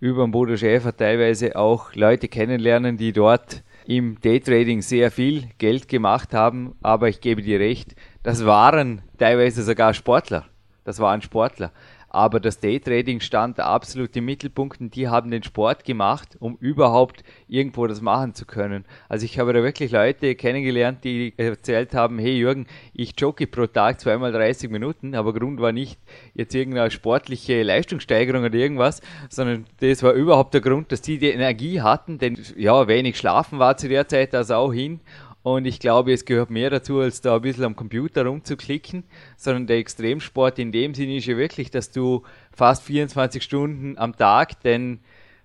[0.00, 5.88] über den Bodo Schäfer teilweise auch Leute kennenlernen, die dort im Daytrading sehr viel Geld
[5.88, 6.74] gemacht haben.
[6.82, 10.46] Aber ich gebe dir recht, das waren teilweise sogar Sportler.
[10.84, 11.72] Das waren Sportler.
[12.14, 17.24] Aber das Daytrading stand absolut im Mittelpunkt und die haben den Sport gemacht, um überhaupt
[17.48, 18.84] irgendwo das machen zu können.
[19.08, 23.66] Also ich habe da wirklich Leute kennengelernt, die erzählt haben, hey Jürgen, ich jogge pro
[23.66, 25.98] Tag zweimal 30 Minuten, aber Grund war nicht
[26.34, 31.30] jetzt irgendeine sportliche Leistungssteigerung oder irgendwas, sondern das war überhaupt der Grund, dass die die
[31.30, 35.00] Energie hatten, denn ja, wenig schlafen war zu der Zeit das auch hin
[35.44, 39.04] und ich glaube, es gehört mehr dazu, als da ein bisschen am Computer rumzuklicken,
[39.36, 44.16] sondern der Extremsport in dem Sinne ist ja wirklich, dass du fast 24 Stunden am
[44.16, 45.00] Tag, denn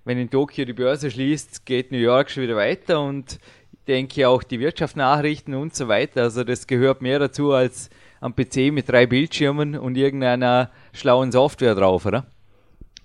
[0.05, 3.39] wenn in Tokio die Börse schließt, geht New York schon wieder weiter und
[3.73, 6.23] ich denke auch die Wirtschaftsnachrichten und so weiter.
[6.23, 7.89] Also das gehört mehr dazu als
[8.21, 12.25] am PC mit drei Bildschirmen und irgendeiner schlauen Software drauf, oder?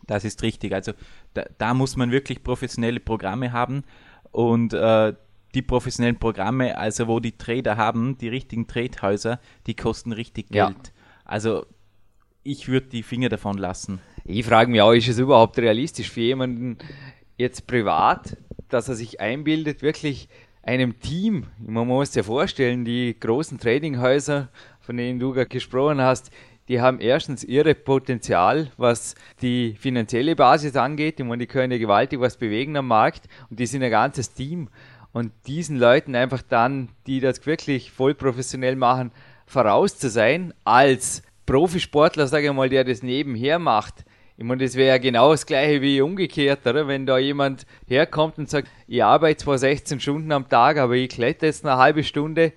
[0.07, 0.73] Das ist richtig.
[0.73, 0.93] Also
[1.33, 3.83] da, da muss man wirklich professionelle Programme haben
[4.31, 5.15] und äh,
[5.55, 10.59] die professionellen Programme, also wo die Trader haben, die richtigen Tradehäuser, die kosten richtig Geld.
[10.59, 10.93] Ja.
[11.25, 11.67] Also
[12.43, 14.01] ich würde die Finger davon lassen.
[14.25, 16.79] Ich frage mich auch, ist es überhaupt realistisch für jemanden
[17.37, 18.37] jetzt privat,
[18.69, 20.29] dass er sich einbildet, wirklich
[20.63, 24.49] einem Team, man muss sich ja vorstellen, die großen Tradinghäuser,
[24.81, 26.31] von denen du gerade gesprochen hast,
[26.69, 31.21] die haben erstens ihre Potenzial, was die finanzielle Basis angeht.
[31.21, 34.33] Ich meine, die können ja gewaltig was bewegen am Markt und die sind ein ganzes
[34.33, 34.69] Team
[35.15, 39.13] und diesen Leuten einfach dann, die das wirklich voll professionell machen,
[39.47, 44.05] voraus zu sein, als Profisportler, sage ich mal, der das nebenher macht.
[44.37, 46.89] Ich meine, das wäre ja genau das gleiche wie umgekehrt, oder?
[46.89, 51.11] Wenn da jemand herkommt und sagt, ich arbeite zwar 16 Stunden am Tag, aber ich
[51.11, 52.53] kletter jetzt eine halbe Stunde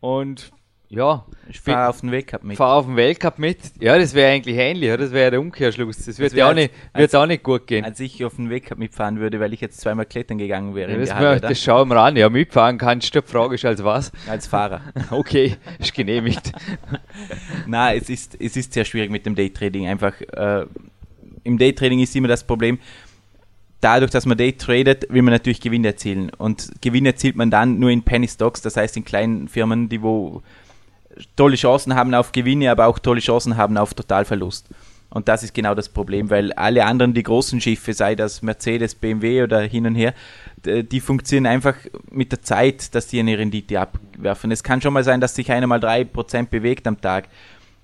[0.00, 0.50] und
[0.92, 2.56] ja, ich fahre auf den Weltcup mit.
[2.56, 3.58] Fahr auf den Weltcup mit.
[3.78, 6.04] Ja, das wäre eigentlich ähnlich, das wäre der Umkehrschluss.
[6.04, 7.84] Das wird ja auch, nicht, als, auch nicht gut gehen.
[7.84, 10.90] Als ich auf den Weltcup mitfahren würde, weil ich jetzt zweimal klettern gegangen wäre.
[10.90, 12.16] Ja, das, Halle, das schauen wir an.
[12.16, 14.10] Ja, mitfahren kannst du, Frage ist als was?
[14.28, 14.80] Als Fahrer.
[15.12, 16.50] okay, ist genehmigt.
[17.68, 19.86] Na, es ist, es ist sehr schwierig mit dem Daytrading.
[19.86, 20.66] Einfach, äh,
[21.44, 22.80] im Daytrading ist immer das Problem,
[23.80, 26.30] dadurch, dass man Day tradet, will man natürlich Gewinn erzielen.
[26.36, 30.02] Und Gewinn erzielt man dann nur in Penny Stocks, das heißt in kleinen Firmen, die
[30.02, 30.42] wo
[31.36, 34.68] tolle Chancen haben auf Gewinne, aber auch tolle Chancen haben auf Totalverlust.
[35.10, 38.94] Und das ist genau das Problem, weil alle anderen, die großen Schiffe, sei das Mercedes,
[38.94, 40.14] BMW oder hin und her,
[40.64, 41.74] die funktionieren einfach
[42.10, 44.52] mit der Zeit, dass die eine Rendite abwerfen.
[44.52, 47.28] Es kann schon mal sein, dass sich einer mal 3% bewegt am Tag.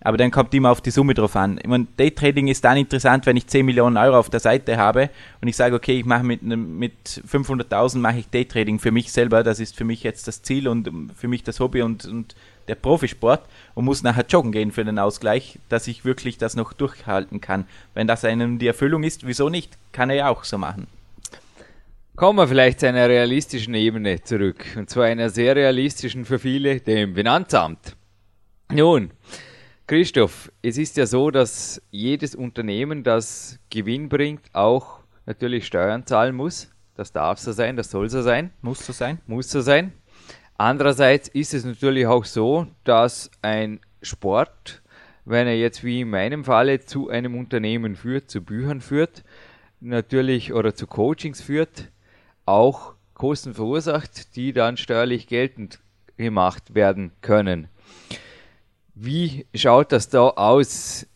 [0.00, 1.58] Aber dann kommt immer auf die Summe drauf an.
[1.60, 5.10] Ich meine, Daytrading ist dann interessant, wenn ich 10 Millionen Euro auf der Seite habe
[5.40, 9.42] und ich sage, okay, ich mache mit, mit 500.000 mache ich Daytrading für mich selber.
[9.42, 12.36] Das ist für mich jetzt das Ziel und für mich das Hobby und, und
[12.68, 16.72] der Profisport und muss nachher joggen gehen für den Ausgleich, dass ich wirklich das noch
[16.72, 17.66] durchhalten kann.
[17.94, 19.76] Wenn das einem die Erfüllung ist, wieso nicht?
[19.92, 20.86] Kann er ja auch so machen.
[22.16, 24.64] Kommen wir vielleicht zu einer realistischen Ebene zurück.
[24.76, 27.94] Und zwar einer sehr realistischen für viele, dem Finanzamt.
[28.72, 29.10] Nun,
[29.86, 36.34] Christoph, es ist ja so, dass jedes Unternehmen, das Gewinn bringt, auch natürlich Steuern zahlen
[36.34, 36.70] muss.
[36.96, 38.50] Das darf so sein, das soll so sein.
[38.62, 39.20] Muss so sein.
[39.26, 39.92] Muss so sein.
[40.58, 44.82] Andererseits ist es natürlich auch so, dass ein Sport,
[45.24, 49.22] wenn er jetzt wie in meinem Falle zu einem Unternehmen führt, zu Büchern führt,
[49.80, 51.90] natürlich oder zu Coachings führt,
[52.46, 55.80] auch Kosten verursacht, die dann steuerlich geltend
[56.16, 57.68] gemacht werden können.
[58.94, 61.06] Wie schaut das da aus?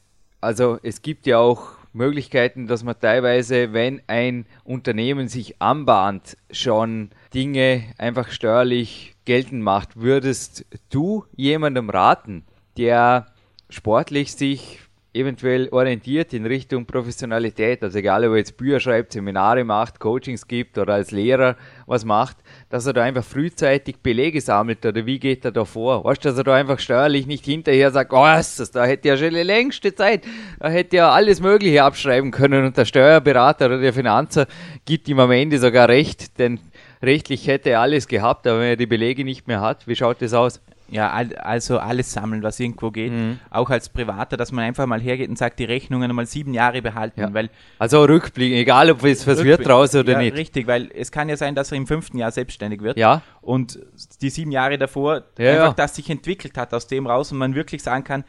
[0.43, 7.11] Also es gibt ja auch Möglichkeiten, dass man teilweise, wenn ein Unternehmen sich anbahnt, schon
[7.35, 9.97] Dinge einfach steuerlich geltend macht.
[9.97, 12.45] Würdest du jemandem raten,
[12.77, 13.27] der
[13.69, 14.81] sportlich sich
[15.13, 20.47] eventuell orientiert in Richtung Professionalität, also egal ob er jetzt Bücher schreibt, Seminare macht, Coachings
[20.47, 22.37] gibt oder als Lehrer was macht,
[22.69, 26.05] dass er da einfach frühzeitig Belege sammelt oder wie geht er da vor?
[26.05, 29.17] Weißt du, dass er da einfach steuerlich nicht hinterher sagt, oh, das, da hätte ja
[29.17, 30.23] schon die längste Zeit,
[30.61, 34.47] da hätte ja alles Mögliche abschreiben können und der Steuerberater oder der Finanzer
[34.85, 36.61] gibt ihm am Ende sogar recht, denn
[37.03, 40.23] rechtlich hätte er alles gehabt, aber wenn er die Belege nicht mehr hat, wie schaut
[40.23, 40.61] das aus?
[40.91, 43.13] Ja, also alles sammeln, was irgendwo geht.
[43.13, 43.39] Mhm.
[43.51, 46.83] Auch als Privater, dass man einfach mal hergeht und sagt, die Rechnungen mal sieben Jahre
[46.83, 47.21] behalten.
[47.21, 47.35] Ja.
[47.35, 50.37] Weil also rückblicken, egal ob es was wird draus oder ja, nicht.
[50.37, 52.99] Richtig, weil es kann ja sein, dass er im fünften Jahr selbstständig wird.
[52.99, 53.23] Ja.
[53.41, 53.79] Und
[54.21, 57.55] die sieben Jahre davor ja, einfach das sich entwickelt hat aus dem raus und man
[57.55, 58.25] wirklich sagen kann,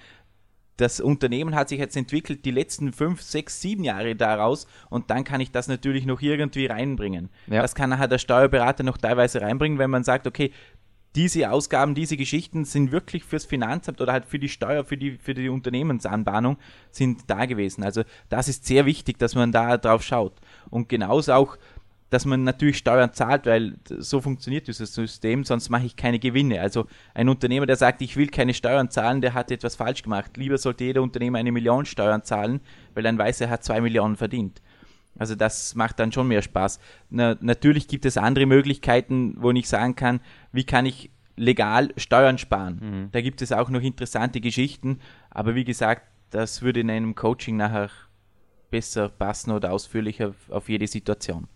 [0.81, 5.23] das Unternehmen hat sich jetzt entwickelt, die letzten fünf, sechs, sieben Jahre daraus und dann
[5.23, 7.29] kann ich das natürlich noch irgendwie reinbringen.
[7.47, 7.61] Ja.
[7.61, 10.51] Das kann nachher der Steuerberater noch teilweise reinbringen, wenn man sagt, okay,
[11.15, 15.17] diese Ausgaben, diese Geschichten sind wirklich fürs Finanzamt oder halt für die Steuer, für die,
[15.17, 16.57] für die Unternehmensanbahnung
[16.89, 17.83] sind da gewesen.
[17.83, 20.33] Also das ist sehr wichtig, dass man da drauf schaut.
[20.69, 21.57] Und genauso auch
[22.11, 26.59] dass man natürlich Steuern zahlt, weil so funktioniert dieses System, sonst mache ich keine Gewinne.
[26.59, 30.35] Also ein Unternehmer, der sagt, ich will keine Steuern zahlen, der hat etwas falsch gemacht.
[30.35, 32.59] Lieber sollte jeder Unternehmer eine Million Steuern zahlen,
[32.93, 34.61] weil dann weiß er, hat zwei Millionen verdient.
[35.17, 36.79] Also das macht dann schon mehr Spaß.
[37.09, 40.21] Na, natürlich gibt es andere Möglichkeiten, wo ich sagen kann,
[40.51, 42.79] wie kann ich legal Steuern sparen.
[42.81, 43.09] Mhm.
[43.11, 47.57] Da gibt es auch noch interessante Geschichten, aber wie gesagt, das würde in einem Coaching
[47.57, 47.89] nachher
[48.69, 51.47] besser passen oder ausführlicher auf jede Situation.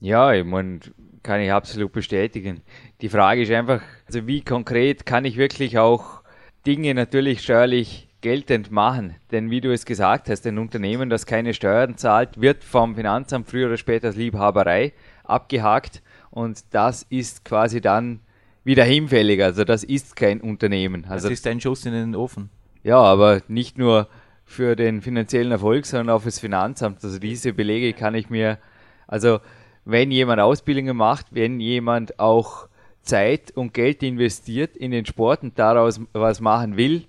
[0.00, 0.80] Ja, ich meine,
[1.22, 2.60] kann ich absolut bestätigen.
[3.00, 6.22] Die Frage ist einfach, also wie konkret kann ich wirklich auch
[6.66, 9.16] Dinge natürlich steuerlich geltend machen?
[9.30, 13.48] Denn wie du es gesagt hast, ein Unternehmen, das keine Steuern zahlt, wird vom Finanzamt
[13.50, 18.20] früher oder später als Liebhaberei abgehakt und das ist quasi dann
[18.64, 19.44] wieder hinfällig.
[19.44, 21.04] Also das ist kein Unternehmen.
[21.06, 22.48] Also das ist ein Schuss in den Ofen.
[22.82, 24.08] Ja, aber nicht nur
[24.46, 27.04] für den finanziellen Erfolg, sondern auch fürs Finanzamt.
[27.04, 28.58] Also diese Belege kann ich mir,
[29.06, 29.40] also
[29.84, 32.68] wenn jemand Ausbildungen macht, wenn jemand auch
[33.02, 37.04] Zeit und Geld investiert in den Sport und daraus was machen will,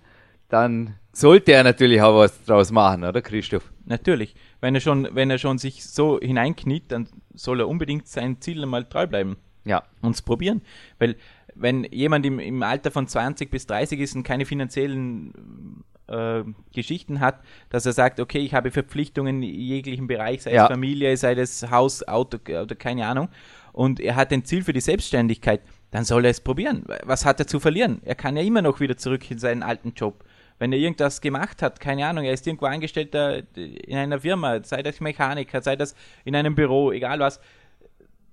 [0.49, 3.71] dann sollte er natürlich auch was daraus machen, oder Christoph?
[3.85, 4.35] Natürlich.
[4.61, 8.61] Wenn er schon, wenn er schon sich so hineinkniet, dann soll er unbedingt sein Ziel
[8.63, 9.37] einmal treu bleiben.
[9.63, 9.83] Ja.
[10.01, 10.61] Und es probieren.
[10.99, 11.15] Weil
[11.55, 17.19] wenn jemand im, im Alter von 20 bis 30 ist und keine finanziellen äh, Geschichten
[17.19, 20.65] hat, dass er sagt, okay, ich habe Verpflichtungen in jeglichen Bereich, sei ja.
[20.65, 23.29] es Familie, sei es Haus, Auto oder keine Ahnung,
[23.71, 26.85] und er hat ein Ziel für die Selbstständigkeit, dann soll er es probieren.
[27.03, 28.01] Was hat er zu verlieren?
[28.03, 30.23] Er kann ja immer noch wieder zurück in seinen alten Job.
[30.57, 34.83] Wenn er irgendwas gemacht hat, keine Ahnung, er ist irgendwo Angestellter in einer Firma, sei
[34.83, 37.41] das Mechaniker, sei das in einem Büro, egal was,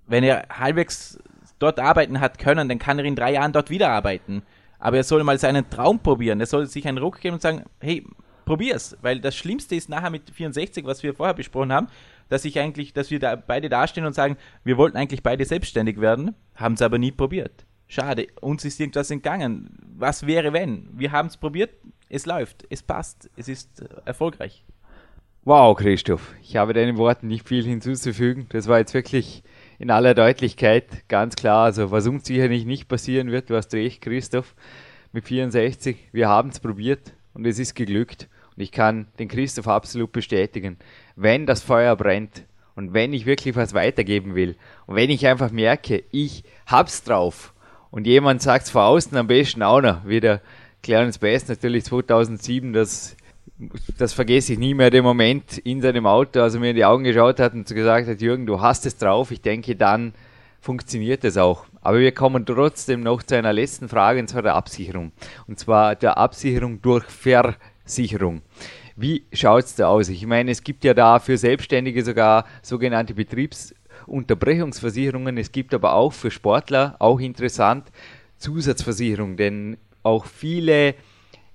[0.07, 1.19] wenn er halbwegs
[1.59, 4.43] dort arbeiten hat können, dann kann er in drei Jahren dort wieder arbeiten.
[4.79, 6.41] Aber er soll mal seinen Traum probieren.
[6.41, 8.05] Er soll sich einen Ruck geben und sagen, hey,
[8.45, 8.97] probier's.
[9.01, 11.87] Weil das Schlimmste ist nachher mit 64, was wir vorher besprochen haben,
[12.29, 16.01] dass ich eigentlich, dass wir da beide dastehen und sagen, wir wollten eigentlich beide selbstständig
[16.01, 17.65] werden, haben es aber nie probiert.
[17.87, 19.79] Schade, uns ist irgendwas entgangen.
[19.97, 20.89] Was wäre, wenn?
[20.99, 21.75] Wir haben es probiert,
[22.13, 24.63] es läuft, es passt, es ist erfolgreich.
[25.45, 28.47] Wow, Christoph, ich habe deinen Worten nicht viel hinzuzufügen.
[28.51, 29.43] Das war jetzt wirklich
[29.79, 34.03] in aller Deutlichkeit ganz klar, also was uns sicherlich nicht passieren wird, du hast recht,
[34.03, 34.55] Christoph,
[35.13, 38.29] mit 64, wir haben es probiert und es ist geglückt.
[38.55, 40.77] Und ich kann den Christoph absolut bestätigen,
[41.17, 42.45] wenn das Feuer brennt
[42.77, 47.55] und wenn ich wirklich was weitergeben will und wenn ich einfach merke, ich hab's drauf
[47.91, 50.43] und jemand sagt es von außen am besten auch noch, wie der
[50.83, 53.17] Clarence Best natürlich 2007 das
[53.99, 56.85] das vergesse ich nie mehr, den Moment in seinem Auto, als er mir in die
[56.85, 59.31] Augen geschaut hat und gesagt hat, Jürgen, du hast es drauf.
[59.31, 60.15] Ich denke, dann
[60.61, 61.67] funktioniert es auch.
[61.81, 65.13] Aber wir kommen trotzdem noch zu einer letzten Frage, und zwar der Absicherung.
[65.47, 68.43] Und zwar der Absicherung durch Versicherung.
[68.97, 70.09] Wie schaut es da aus?
[70.09, 75.39] Ich meine, es gibt ja da für Selbstständige sogar sogenannte Betriebsunterbrechungsversicherungen.
[75.39, 77.91] Es gibt aber auch für Sportler, auch interessant,
[78.37, 80.95] Zusatzversicherung, denn auch viele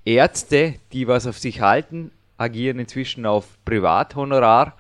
[0.06, 4.76] Ärzte, die was auf sich halten, agieren inzwischen auf Privathonorar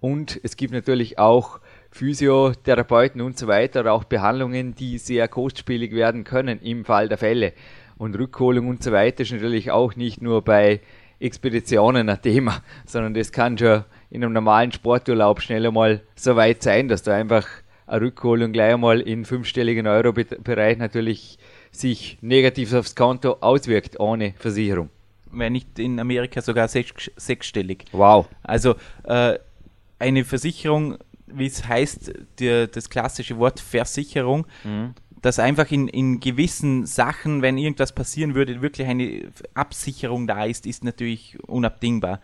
[0.00, 6.24] und es gibt natürlich auch Physiotherapeuten und so weiter, auch Behandlungen, die sehr kostspielig werden
[6.24, 7.52] können im Fall der Fälle.
[7.98, 10.80] Und Rückholung und so weiter ist natürlich auch nicht nur bei
[11.18, 16.62] Expeditionen ein Thema, sondern das kann schon in einem normalen Sporturlaub schnell einmal so weit
[16.62, 17.46] sein, dass da einfach
[17.86, 21.38] eine Rückholung gleich einmal in fünfstelligen Euro-Bereich natürlich
[21.72, 24.90] sich negativ aufs Konto auswirkt ohne Versicherung.
[25.32, 27.84] Wenn nicht in Amerika sogar sech, sechsstellig.
[27.92, 28.28] Wow.
[28.42, 29.38] Also äh,
[29.98, 34.94] eine Versicherung, wie es heißt, der, das klassische Wort Versicherung, mhm.
[35.22, 40.66] dass einfach in, in gewissen Sachen, wenn irgendwas passieren würde, wirklich eine Absicherung da ist,
[40.66, 42.20] ist natürlich unabdingbar.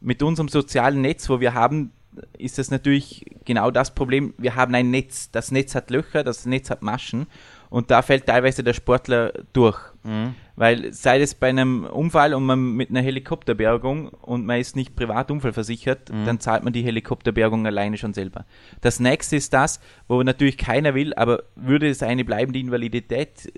[0.00, 1.92] Mit unserem sozialen Netz, wo wir haben,
[2.36, 4.34] ist das natürlich genau das Problem.
[4.38, 5.30] Wir haben ein Netz.
[5.30, 7.26] Das Netz hat Löcher, das Netz hat Maschen
[7.70, 9.78] und da fällt teilweise der Sportler durch.
[10.02, 10.34] Mhm.
[10.56, 14.94] Weil sei es bei einem Unfall und man mit einer Helikopterbergung und man ist nicht
[14.94, 16.26] privatunfallversichert, mhm.
[16.26, 18.44] dann zahlt man die Helikopterbergung alleine schon selber.
[18.80, 23.52] Das nächste ist das, wo natürlich keiner will, aber würde es eine bleibende Invalidität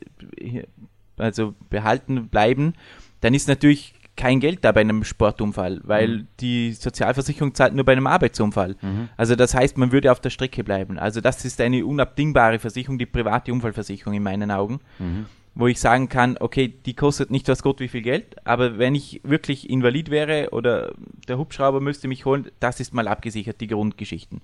[1.18, 2.74] also behalten bleiben,
[3.20, 6.28] dann ist natürlich kein Geld da bei einem Sportunfall, weil mhm.
[6.40, 8.76] die Sozialversicherung zahlt nur bei einem Arbeitsunfall.
[8.80, 9.08] Mhm.
[9.16, 10.98] Also das heißt, man würde auf der Strecke bleiben.
[10.98, 15.26] Also das ist eine unabdingbare Versicherung, die private Unfallversicherung in meinen Augen, mhm.
[15.56, 18.94] Wo ich sagen kann, okay, die kostet nicht was Gott wie viel Geld, aber wenn
[18.94, 20.92] ich wirklich invalid wäre oder
[21.26, 24.42] der Hubschrauber müsste mich holen, das ist mal abgesichert, die Grundgeschichten.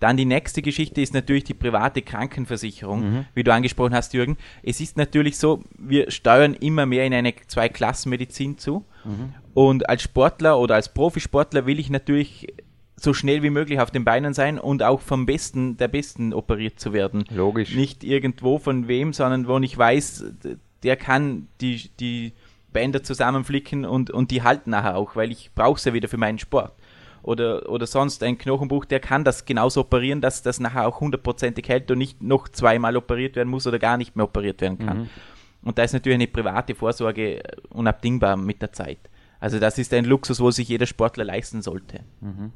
[0.00, 3.24] Dann die nächste Geschichte ist natürlich die private Krankenversicherung, mhm.
[3.34, 4.36] wie du angesprochen hast, Jürgen.
[4.62, 8.84] Es ist natürlich so, wir steuern immer mehr in eine Zweiklassenmedizin zu.
[9.04, 9.34] Mhm.
[9.54, 12.48] Und als Sportler oder als Profisportler will ich natürlich
[13.02, 16.78] so schnell wie möglich auf den Beinen sein und auch vom Besten der Besten operiert
[16.78, 17.24] zu werden.
[17.30, 17.74] Logisch.
[17.74, 20.24] Nicht irgendwo von wem, sondern wo ich weiß,
[20.82, 22.32] der kann die, die
[22.72, 26.16] Bänder zusammenflicken und, und die halten nachher auch, weil ich brauche sie ja wieder für
[26.16, 26.72] meinen Sport.
[27.22, 31.68] Oder, oder sonst ein Knochenbruch, der kann das genauso operieren, dass das nachher auch hundertprozentig
[31.68, 34.98] hält und nicht noch zweimal operiert werden muss oder gar nicht mehr operiert werden kann.
[35.00, 35.10] Mhm.
[35.62, 39.10] Und da ist natürlich eine private Vorsorge unabdingbar mit der Zeit.
[39.38, 42.00] Also das ist ein Luxus, wo sich jeder Sportler leisten sollte.
[42.20, 42.52] Mhm.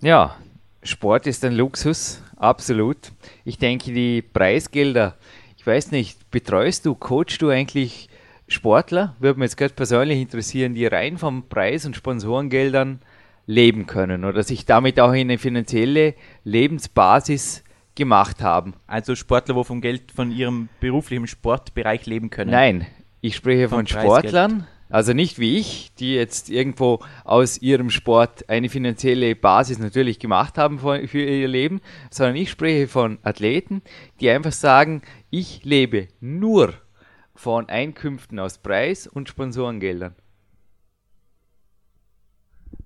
[0.00, 0.36] Ja,
[0.82, 3.12] Sport ist ein Luxus, absolut.
[3.44, 5.16] Ich denke, die Preisgelder,
[5.56, 8.08] ich weiß nicht, betreust du, coachst du eigentlich
[8.46, 9.16] Sportler?
[9.18, 13.00] Würde mich jetzt gerade persönlich interessieren, die rein vom Preis- und Sponsorengeldern
[13.46, 17.64] leben können oder sich damit auch in eine finanzielle Lebensbasis
[17.96, 18.74] gemacht haben.
[18.86, 22.52] Also Sportler, wo vom Geld von ihrem beruflichen Sportbereich leben können?
[22.52, 22.86] Nein,
[23.20, 28.68] ich spreche von Sportlern, also nicht wie ich, die jetzt irgendwo aus ihrem Sport eine
[28.68, 31.80] finanzielle Basis natürlich gemacht haben für ihr Leben,
[32.10, 33.82] sondern ich spreche von Athleten,
[34.20, 36.74] die einfach sagen, ich lebe nur
[37.34, 40.14] von Einkünften aus Preis- und Sponsorengeldern.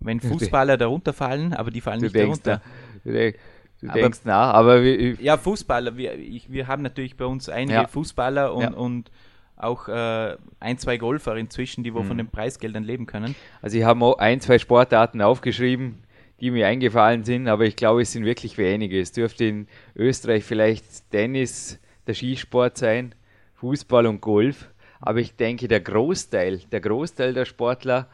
[0.01, 2.61] Wenn Fußballer darunter fallen, aber die fallen du nicht darunter.
[3.05, 7.25] Da, du, aber, denkst nach, aber wir, ja, Fußballer, wir, ich, wir haben natürlich bei
[7.25, 7.87] uns einige ja.
[7.87, 8.73] Fußballer und, ja.
[8.73, 9.11] und
[9.57, 12.07] auch äh, ein, zwei Golfer inzwischen, die wo mhm.
[12.07, 13.35] von den Preisgeldern leben können.
[13.61, 16.03] Also ich habe ein, zwei Sportarten aufgeschrieben,
[16.41, 19.01] die mir eingefallen sind, aber ich glaube, es sind wirklich wenige.
[19.01, 23.15] Es dürfte in Österreich vielleicht Tennis, der Skisport sein,
[23.55, 24.69] Fußball und Golf.
[25.01, 28.09] Aber ich denke, der Großteil, der Großteil der Sportler,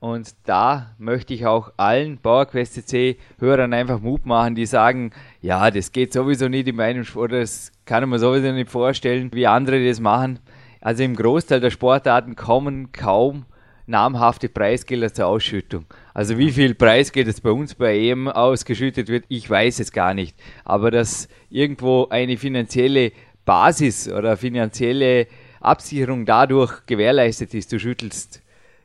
[0.00, 5.70] und da möchte ich auch allen PowerQuest CC Hörern einfach Mut machen, die sagen, ja,
[5.70, 9.46] das geht sowieso nicht in meinem Sport, das kann ich mir sowieso nicht vorstellen, wie
[9.46, 10.40] andere das machen.
[10.84, 13.46] Also im Großteil der Sportarten kommen kaum
[13.86, 15.86] namhafte Preisgelder zur Ausschüttung.
[16.12, 20.12] Also wie viel Preisgeld es bei uns bei EM ausgeschüttet wird, ich weiß es gar
[20.12, 20.36] nicht.
[20.62, 23.12] Aber dass irgendwo eine finanzielle
[23.46, 25.26] Basis oder finanzielle
[25.60, 28.42] Absicherung dadurch gewährleistet ist, du schüttelst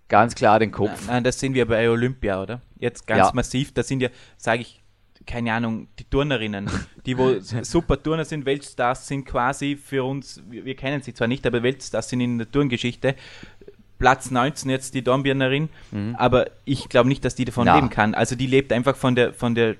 [0.07, 1.05] ganz klar den Kopf.
[1.07, 2.61] Nein, das sehen wir bei Olympia, oder?
[2.77, 3.31] Jetzt ganz ja.
[3.33, 4.81] massiv, da sind ja, sage ich,
[5.30, 6.69] keine Ahnung, die Turnerinnen,
[7.05, 11.27] die wo super Turner sind, Weltstars sind quasi für uns, wir, wir, kennen sie zwar
[11.27, 13.15] nicht, aber Weltstars sind in der Turngeschichte.
[13.99, 16.15] Platz 19 jetzt die Dornbirnerin, mhm.
[16.17, 17.75] aber ich glaube nicht, dass die davon Na.
[17.75, 18.15] leben kann.
[18.15, 19.75] Also die lebt einfach von der von der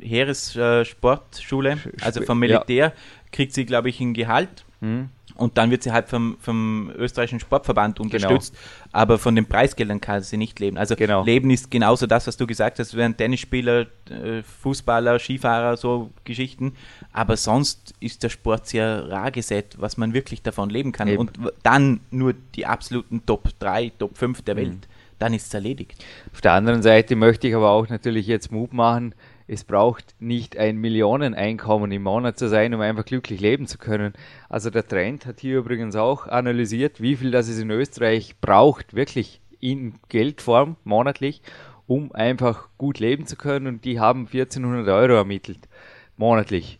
[0.00, 2.92] Heeressportschule, also vom Militär, ja.
[3.32, 4.64] kriegt sie, glaube ich, ein Gehalt.
[4.80, 8.04] Mhm und dann wird sie halt vom, vom österreichischen Sportverband genau.
[8.04, 8.88] unterstützt, genau.
[8.92, 10.78] aber von den Preisgeldern kann sie nicht leben.
[10.78, 11.24] Also genau.
[11.24, 16.74] Leben ist genauso das, was du gesagt hast, während Tennisspieler, äh, Fußballer, Skifahrer, so Geschichten.
[17.12, 21.08] Aber sonst ist der Sport sehr rar gesät, was man wirklich davon leben kann.
[21.08, 21.18] Eben.
[21.18, 21.32] Und
[21.62, 24.58] dann nur die absoluten Top 3, Top 5 der mhm.
[24.58, 24.72] Welt.
[24.72, 24.80] Mhm.
[25.18, 26.04] Dann ist es erledigt.
[26.32, 29.14] Auf der anderen Seite möchte ich aber auch natürlich jetzt Mut machen,
[29.46, 34.14] es braucht nicht ein Millioneneinkommen im Monat zu sein, um einfach glücklich leben zu können.
[34.48, 38.94] Also der Trend hat hier übrigens auch analysiert, wie viel das es in Österreich braucht,
[38.94, 41.42] wirklich in Geldform monatlich,
[41.86, 43.66] um einfach gut leben zu können.
[43.66, 45.68] Und die haben 1400 Euro ermittelt,
[46.16, 46.78] monatlich.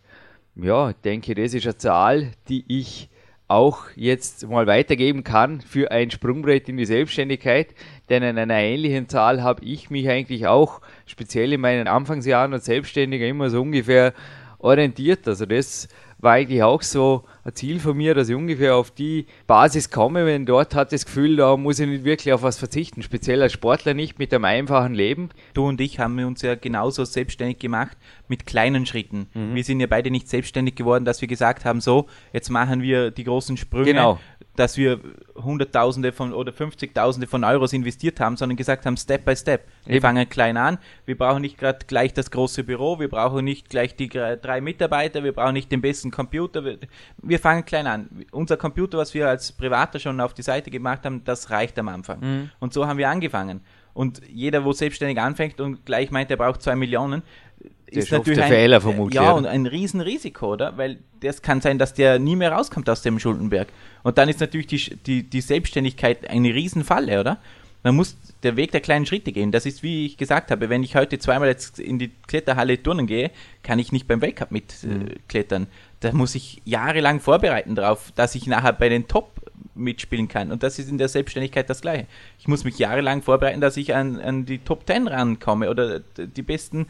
[0.55, 3.09] Ja, ich denke, das ist eine Zahl, die ich
[3.47, 7.75] auch jetzt mal weitergeben kann für ein Sprungbrett in die Selbstständigkeit.
[8.09, 12.65] Denn an einer ähnlichen Zahl habe ich mich eigentlich auch speziell in meinen Anfangsjahren als
[12.65, 14.13] Selbstständiger immer so ungefähr
[14.59, 15.27] orientiert.
[15.27, 15.87] Also das
[16.19, 20.25] war eigentlich auch so ein Ziel von mir, dass ich ungefähr auf die Basis komme,
[20.25, 23.53] wenn dort hat das Gefühl, da muss ich nicht wirklich auf was verzichten, speziell als
[23.53, 25.29] Sportler nicht mit einem einfachen Leben.
[25.53, 27.97] Du und ich haben uns ja genauso selbstständig gemacht
[28.27, 29.27] mit kleinen Schritten.
[29.33, 29.55] Mhm.
[29.55, 33.11] Wir sind ja beide nicht selbstständig geworden, dass wir gesagt haben, so, jetzt machen wir
[33.11, 33.85] die großen Sprünge.
[33.85, 34.19] Genau
[34.55, 34.99] dass wir
[35.35, 39.65] Hunderttausende von oder 50.000 von Euros investiert haben, sondern gesagt haben, Step by Step.
[39.85, 40.01] Wir Eben.
[40.01, 40.77] fangen klein an.
[41.05, 45.23] Wir brauchen nicht gerade gleich das große Büro, wir brauchen nicht gleich die drei Mitarbeiter,
[45.23, 46.63] wir brauchen nicht den besten Computer.
[46.63, 46.79] Wir,
[47.17, 48.25] wir fangen klein an.
[48.31, 51.87] Unser Computer, was wir als Privater schon auf die Seite gemacht haben, das reicht am
[51.87, 52.19] Anfang.
[52.19, 52.49] Mhm.
[52.59, 53.61] Und so haben wir angefangen.
[53.95, 57.23] Und jeder, wo selbstständig anfängt und gleich meint, er braucht zwei Millionen,
[57.87, 59.21] ist natürlich ein Fehler vermutlich.
[59.21, 60.77] Ja, und ein Riesenrisiko, oder?
[60.77, 63.67] Weil das kann sein, dass der nie mehr rauskommt aus dem Schuldenberg.
[64.03, 67.37] Und dann ist natürlich die, die, die Selbstständigkeit eine Riesenfalle, oder?
[67.83, 69.51] Man muss der Weg der kleinen Schritte gehen.
[69.51, 73.05] Das ist, wie ich gesagt habe, wenn ich heute zweimal jetzt in die Kletterhalle turnen
[73.05, 73.29] gehe,
[73.61, 75.63] kann ich nicht beim Weltcup mitklettern.
[75.63, 75.67] Mhm.
[75.99, 79.35] Da muss ich jahrelang vorbereiten darauf, dass ich nachher bei den Top
[79.75, 80.51] mitspielen kann.
[80.51, 82.07] Und das ist in der Selbstständigkeit das Gleiche.
[82.39, 86.41] Ich muss mich jahrelang vorbereiten, dass ich an, an die Top 10 rankomme oder die
[86.41, 86.87] besten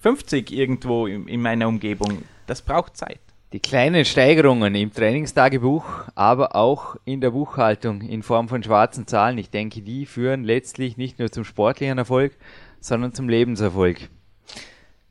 [0.00, 2.22] 50 irgendwo in, in meiner Umgebung.
[2.46, 3.20] Das braucht Zeit.
[3.52, 5.84] Die kleinen Steigerungen im Trainingstagebuch,
[6.14, 10.98] aber auch in der Buchhaltung in Form von schwarzen Zahlen, ich denke, die führen letztlich
[10.98, 12.36] nicht nur zum sportlichen Erfolg,
[12.80, 14.10] sondern zum Lebenserfolg.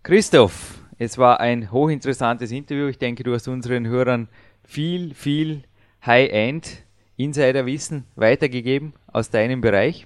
[0.03, 2.88] Christoph, es war ein hochinteressantes Interview.
[2.88, 4.29] Ich denke, du hast unseren Hörern
[4.63, 5.63] viel, viel
[6.05, 6.83] High-End
[7.17, 10.05] Insiderwissen weitergegeben aus deinem Bereich.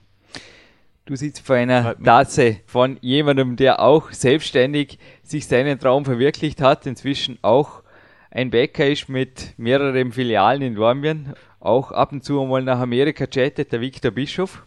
[1.12, 6.86] Du sitzt vor einer Tasse von jemandem, der auch selbstständig sich seinen Traum verwirklicht hat,
[6.86, 7.84] inzwischen auch
[8.30, 13.28] ein Bäcker ist mit mehreren Filialen in Dornbirn, auch ab und zu einmal nach Amerika
[13.28, 14.66] chattet, der Viktor Bischof.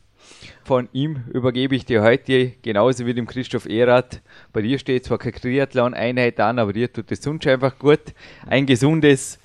[0.65, 4.21] Von ihm übergebe ich dir heute, genauso wie dem Christoph Erath.
[4.53, 8.13] Bei dir steht zwar keine Triathlon-Einheit an, aber dir tut es sonst einfach gut.
[8.47, 9.39] Ein gesundes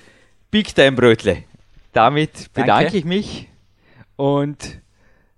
[0.52, 1.45] Big Time Brötle.
[1.93, 2.97] Damit bedanke Danke.
[2.97, 3.47] ich mich
[4.18, 4.82] und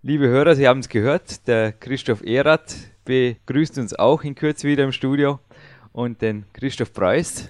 [0.03, 2.75] liebe Hörer, Sie haben es gehört, der Christoph Erath
[3.05, 5.39] begrüßt uns auch in Kürze wieder im Studio.
[5.91, 7.49] Und den Christoph Preuß,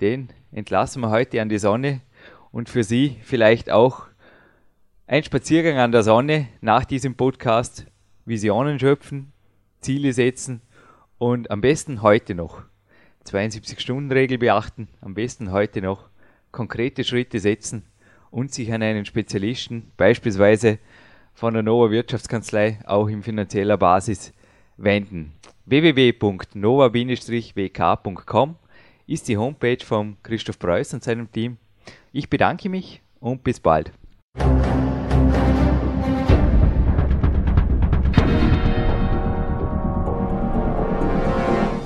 [0.00, 2.00] den entlassen wir heute an die Sonne.
[2.50, 4.06] Und für Sie vielleicht auch
[5.06, 7.86] ein Spaziergang an der Sonne nach diesem Podcast,
[8.24, 9.32] Visionen schöpfen,
[9.80, 10.62] Ziele setzen
[11.18, 12.62] und am besten heute noch
[13.26, 16.08] 72-Stunden-Regel beachten, am besten heute noch
[16.50, 17.84] konkrete Schritte setzen
[18.30, 20.78] und sich an einen Spezialisten, beispielsweise
[21.34, 24.32] von der Nova Wirtschaftskanzlei, auch in finanzieller Basis
[24.76, 25.32] wenden.
[25.66, 28.56] www.nova-wk.com
[29.06, 31.58] ist die Homepage von Christoph Preuß und seinem Team.
[32.12, 33.92] Ich bedanke mich und bis bald.